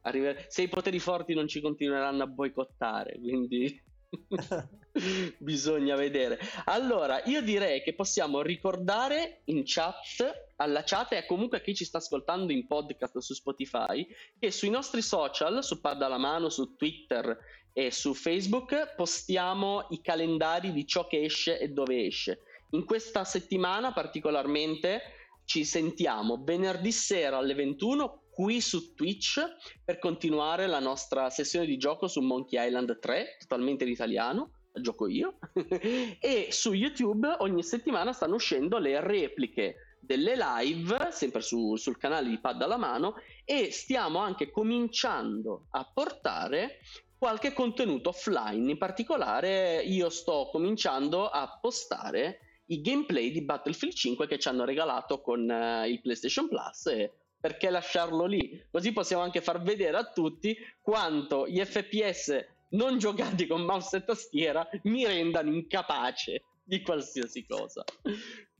[0.00, 0.46] arrivere...
[0.48, 3.92] se i poteri forti non ci continueranno a boicottare, quindi...
[5.38, 6.38] Bisogna vedere.
[6.66, 11.84] Allora, io direi che possiamo ricordare in chat, alla chat e comunque a chi ci
[11.84, 14.06] sta ascoltando in podcast su Spotify,
[14.38, 17.36] che sui nostri social, su Padda alla mano, su Twitter
[17.72, 22.42] e su Facebook, postiamo i calendari di ciò che esce e dove esce.
[22.70, 25.02] In questa settimana particolarmente
[25.44, 29.40] ci sentiamo venerdì sera alle 21 qui su Twitch
[29.84, 35.06] per continuare la nostra sessione di gioco su Monkey Island 3, totalmente in italiano, gioco
[35.06, 35.38] io,
[36.20, 42.28] e su YouTube ogni settimana stanno uscendo le repliche delle live, sempre su, sul canale
[42.28, 43.14] di Pad alla mano,
[43.44, 46.80] e stiamo anche cominciando a portare
[47.16, 54.26] qualche contenuto offline, in particolare io sto cominciando a postare i gameplay di Battlefield 5
[54.26, 57.12] che ci hanno regalato con uh, il PlayStation Plus e
[57.44, 58.58] perché lasciarlo lì?
[58.70, 64.04] Così possiamo anche far vedere a tutti quanto gli FPS non giocati con mouse e
[64.04, 67.84] tastiera mi rendano incapace di qualsiasi cosa.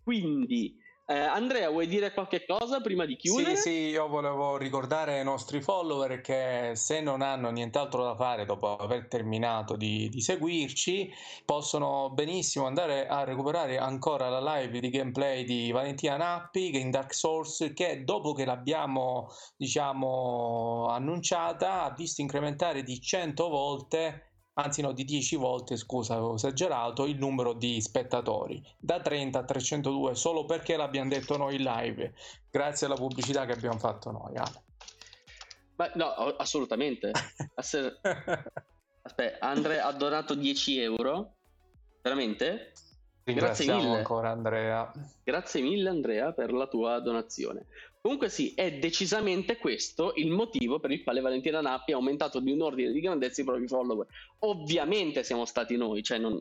[0.02, 0.76] Quindi
[1.06, 3.56] eh, Andrea, vuoi dire qualche cosa prima di chiudere?
[3.56, 8.46] Sì, sì, io volevo ricordare ai nostri follower che se non hanno nient'altro da fare
[8.46, 11.12] dopo aver terminato di, di seguirci,
[11.44, 17.12] possono benissimo andare a recuperare ancora la live di gameplay di Valentina Nappi in Dark
[17.12, 19.28] Souls che dopo che l'abbiamo,
[19.58, 26.34] diciamo, annunciata ha visto incrementare di 100 volte anzi no di 10 volte scusa avevo
[26.34, 28.62] esagerato il numero di spettatori.
[28.78, 32.14] Da 30 a 302 solo perché l'abbiamo detto noi in live.
[32.50, 34.62] Grazie alla pubblicità che abbiamo fatto noi Ale.
[35.76, 37.10] Ma no assolutamente.
[39.06, 41.34] Aspetta Andre ha donato 10 euro.
[42.00, 42.72] Veramente?
[43.24, 43.96] Grazie mille.
[43.96, 44.90] ancora Andrea.
[45.22, 47.66] Grazie mille Andrea per la tua donazione
[48.04, 52.52] Comunque sì, è decisamente questo il motivo per il quale Valentina Nappi ha aumentato di
[52.52, 54.06] un ordine di grandezza i propri follower.
[54.40, 56.38] Ovviamente siamo stati noi, cioè non...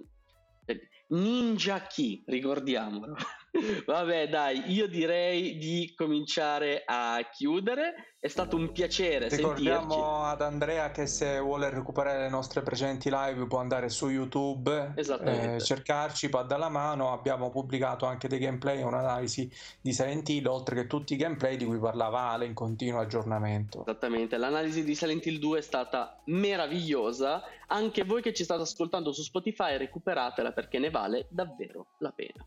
[1.07, 3.15] Ninja chi, ricordiamolo.
[3.85, 8.15] Vabbè, dai, io direi di cominciare a chiudere.
[8.23, 10.31] È stato un piacere Ricordiamo sentirci.
[10.31, 15.59] ad Andrea che se vuole recuperare le nostre precedenti live può andare su YouTube, eh,
[15.59, 17.11] cercarci, Pad alla mano.
[17.11, 19.51] Abbiamo pubblicato anche dei gameplay e un'analisi
[19.81, 23.81] di Silent Hill, oltre che tutti i gameplay di cui parlava Ale in continuo aggiornamento.
[23.81, 27.43] Esattamente, l'analisi di Silent Hill 2 è stata meravigliosa.
[27.67, 32.45] Anche voi che ci state ascoltando su Spotify, recuperatela perché ne vale davvero la pena.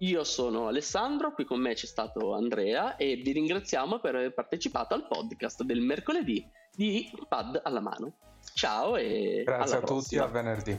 [0.00, 4.92] Io sono Alessandro, qui con me c'è stato Andrea e vi ringraziamo per aver partecipato
[4.92, 8.12] al podcast del mercoledì di Pad alla mano.
[8.52, 10.24] Ciao e grazie a tutti, prossima.
[10.24, 10.78] a venerdì.